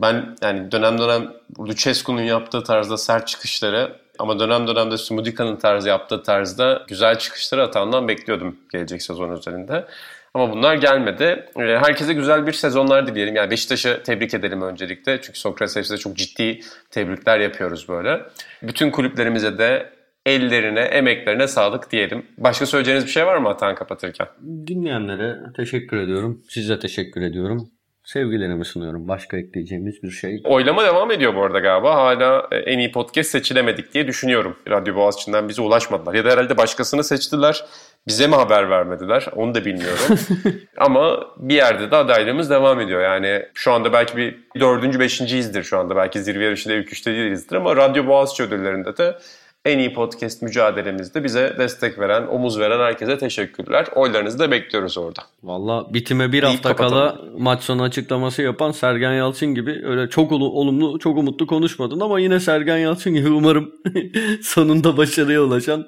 Ben 0.02 0.36
yani 0.42 0.72
dönem 0.72 0.98
dönem 0.98 1.32
Lucescu'nun 1.58 2.22
yaptığı 2.22 2.62
tarzda 2.62 2.96
sert 2.96 3.28
çıkışları 3.28 3.96
ama 4.18 4.38
dönem 4.38 4.66
dönemde 4.66 4.98
Sumudika'nın 4.98 5.56
tarzı 5.56 5.88
yaptığı 5.88 6.22
tarzda 6.22 6.82
güzel 6.88 7.18
çıkışları 7.18 7.62
atandan 7.62 8.08
bekliyordum 8.08 8.56
gelecek 8.72 9.02
sezon 9.02 9.36
üzerinde. 9.36 9.86
Ama 10.34 10.52
bunlar 10.52 10.74
gelmedi. 10.74 11.46
Ee, 11.56 11.60
herkese 11.60 12.14
güzel 12.14 12.46
bir 12.46 12.52
sezonlar 12.52 13.06
dileyelim. 13.06 13.36
Yani 13.36 13.50
Beşiktaş'ı 13.50 14.02
tebrik 14.04 14.34
edelim 14.34 14.62
öncelikle. 14.62 15.20
Çünkü 15.22 15.38
Sokrates 15.38 16.00
çok 16.00 16.16
ciddi 16.16 16.60
tebrikler 16.90 17.40
yapıyoruz 17.40 17.88
böyle. 17.88 18.20
Bütün 18.62 18.90
kulüplerimize 18.90 19.58
de 19.58 19.92
ellerine, 20.26 20.80
emeklerine 20.80 21.48
sağlık 21.48 21.90
diyelim. 21.90 22.26
Başka 22.38 22.66
söyleyeceğiniz 22.66 23.04
bir 23.06 23.10
şey 23.10 23.26
var 23.26 23.36
mı 23.36 23.48
Atan 23.48 23.74
kapatırken? 23.74 24.26
Dinleyenlere 24.66 25.36
teşekkür 25.56 25.96
ediyorum. 25.96 26.42
Size 26.48 26.78
teşekkür 26.78 27.22
ediyorum. 27.22 27.70
Sevgilerimi 28.12 28.64
sunuyorum. 28.64 29.08
Başka 29.08 29.36
ekleyeceğimiz 29.36 30.02
bir 30.02 30.10
şey. 30.10 30.42
Oylama 30.44 30.84
devam 30.84 31.10
ediyor 31.10 31.34
bu 31.34 31.42
arada 31.42 31.58
galiba. 31.58 31.94
Hala 31.94 32.48
e, 32.52 32.56
en 32.56 32.78
iyi 32.78 32.92
podcast 32.92 33.30
seçilemedik 33.30 33.94
diye 33.94 34.06
düşünüyorum. 34.06 34.56
Radyo 34.68 34.94
Boğaziçi'nden 34.94 35.48
bize 35.48 35.62
ulaşmadılar. 35.62 36.14
Ya 36.14 36.24
da 36.24 36.30
herhalde 36.30 36.56
başkasını 36.56 37.04
seçtiler. 37.04 37.64
Bize 38.08 38.26
mi 38.26 38.34
haber 38.34 38.70
vermediler? 38.70 39.26
Onu 39.36 39.54
da 39.54 39.64
bilmiyorum. 39.64 40.18
Ama 40.76 41.20
bir 41.36 41.54
yerde 41.54 41.90
de 41.90 41.96
adaylığımız 41.96 42.50
devam 42.50 42.80
ediyor. 42.80 43.00
Yani 43.02 43.42
şu 43.54 43.72
anda 43.72 43.92
belki 43.92 44.16
bir 44.16 44.38
dördüncü, 44.60 45.00
beşinciyizdir 45.00 45.62
şu 45.62 45.78
anda. 45.78 45.96
Belki 45.96 46.22
zirve 46.22 46.44
yarışında 46.44 46.74
ilk 46.74 46.92
üçte 46.92 47.12
değilizdir 47.12 47.56
ama 47.56 47.76
Radyo 47.76 48.06
Boğaziçi 48.06 48.42
ödüllerinde 48.42 48.96
de 48.96 49.18
en 49.64 49.78
iyi 49.78 49.92
podcast 49.94 50.42
mücadelemizde 50.42 51.24
bize 51.24 51.54
destek 51.58 51.98
veren, 51.98 52.26
omuz 52.26 52.58
veren 52.58 52.78
herkese 52.80 53.18
teşekkürler. 53.18 53.86
Oylarınızı 53.94 54.38
da 54.38 54.50
bekliyoruz 54.50 54.98
orada. 54.98 55.22
Valla 55.42 55.94
bitime 55.94 56.26
bir 56.32 56.42
Deyip 56.42 56.44
hafta 56.64 56.76
kala 56.76 57.08
kapatalım. 57.08 57.42
maç 57.42 57.62
sonu 57.62 57.82
açıklaması 57.82 58.42
yapan 58.42 58.70
Sergen 58.72 59.12
Yalçın 59.12 59.54
gibi 59.54 59.80
öyle 59.84 60.08
çok 60.10 60.32
olu- 60.32 60.50
olumlu, 60.52 60.98
çok 60.98 61.18
umutlu 61.18 61.46
konuşmadın 61.46 62.00
ama 62.00 62.20
yine 62.20 62.40
Sergen 62.40 62.76
Yalçın 62.78 63.14
gibi 63.14 63.28
umarım 63.28 63.72
sonunda 64.42 64.96
başarıya 64.96 65.42
ulaşan 65.42 65.86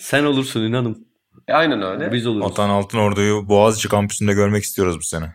sen 0.00 0.24
olursun 0.24 0.60
inanım. 0.60 0.98
E, 1.48 1.52
aynen 1.52 1.82
öyle. 1.82 2.12
Biz 2.12 2.26
oluruz. 2.26 2.46
Atan 2.52 2.68
Altınordu'yu 2.70 3.48
Boğaziçi 3.48 3.88
kampüsünde 3.88 4.32
görmek 4.32 4.62
istiyoruz 4.64 4.98
bu 4.98 5.02
sene. 5.02 5.34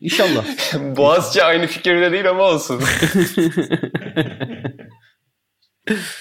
İnşallah. 0.00 0.44
Boğaziçi 0.96 1.42
aynı 1.44 1.66
fikirde 1.66 2.12
değil 2.12 2.30
ama 2.30 2.42
olsun. 2.42 2.80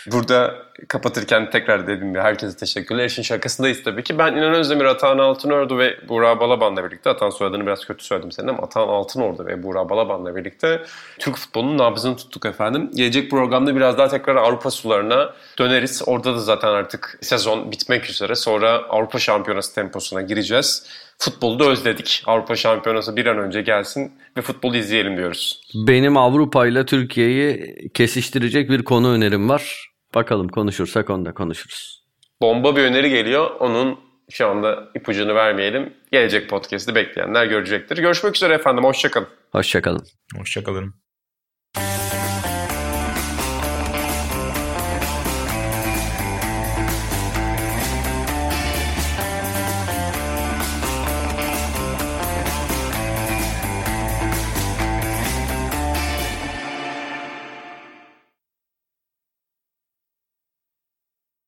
Burada 0.05 0.68
kapatırken 0.88 1.49
tekrar 1.49 1.88
dediğim 1.88 2.09
gibi 2.09 2.19
herkese 2.19 2.57
teşekkürler. 2.57 3.05
İşin 3.05 3.21
şakasındayız 3.21 3.84
tabii 3.84 4.03
ki. 4.03 4.17
Ben 4.17 4.34
İnan 4.34 4.53
Özdemir, 4.53 4.86
Atahan 4.86 5.17
Altınordu 5.17 5.77
ve 5.77 5.97
Buğra 6.09 6.39
Balaban'la 6.39 6.86
birlikte, 6.86 7.09
Atahan 7.09 7.30
soyadını 7.30 7.65
biraz 7.65 7.86
kötü 7.86 8.05
söyledim 8.05 8.32
senin 8.32 8.47
ama 8.47 8.63
Atahan 8.63 8.88
Altınordu 8.88 9.45
ve 9.45 9.63
Buğra 9.63 9.89
Balaban'la 9.89 10.36
birlikte 10.36 10.82
Türk 11.19 11.38
futbolunun 11.38 11.77
nabzını 11.77 12.17
tuttuk 12.17 12.45
efendim. 12.45 12.91
Gelecek 12.95 13.32
programda 13.32 13.75
biraz 13.75 13.97
daha 13.97 14.07
tekrar 14.07 14.36
Avrupa 14.36 14.71
sularına 14.71 15.34
döneriz. 15.59 16.01
Orada 16.05 16.36
da 16.36 16.39
zaten 16.39 16.67
artık 16.67 17.19
sezon 17.21 17.71
bitmek 17.71 18.09
üzere. 18.09 18.36
Sonra 18.36 18.69
Avrupa 18.89 19.19
Şampiyonası 19.19 19.75
temposuna 19.75 20.21
gireceğiz. 20.21 20.86
Futbolu 21.17 21.59
da 21.59 21.65
özledik. 21.65 22.23
Avrupa 22.25 22.55
Şampiyonası 22.55 23.15
bir 23.15 23.25
an 23.25 23.38
önce 23.38 23.61
gelsin 23.61 24.11
ve 24.38 24.41
futbolu 24.41 24.77
izleyelim 24.77 25.17
diyoruz. 25.17 25.61
Benim 25.88 26.17
Avrupa 26.17 26.67
ile 26.67 26.86
Türkiye'yi 26.86 27.75
kesiştirecek 27.93 28.69
bir 28.69 28.84
konu 28.84 29.11
önerim 29.11 29.49
var. 29.49 29.88
Bakalım 30.16 30.47
konuşursak 30.47 31.10
onda 31.10 31.34
konuşuruz. 31.34 32.03
bomba 32.41 32.76
bir 32.76 32.82
öneri 32.84 33.10
geliyor. 33.10 33.51
Onun 33.60 33.99
şu 34.30 34.47
anda 34.47 34.89
ipucunu 34.95 35.36
vermeyelim. 35.36 35.93
Gelecek 36.12 36.49
podcast'i 36.49 36.95
bekleyenler 36.95 37.45
görecektir. 37.45 37.97
Görüşmek 37.97 38.36
üzere 38.36 38.53
efendim. 38.53 38.84
Hoşçakalın. 38.84 39.28
Hoşçakalın. 39.51 40.03
Hoşçakalın. 40.38 40.93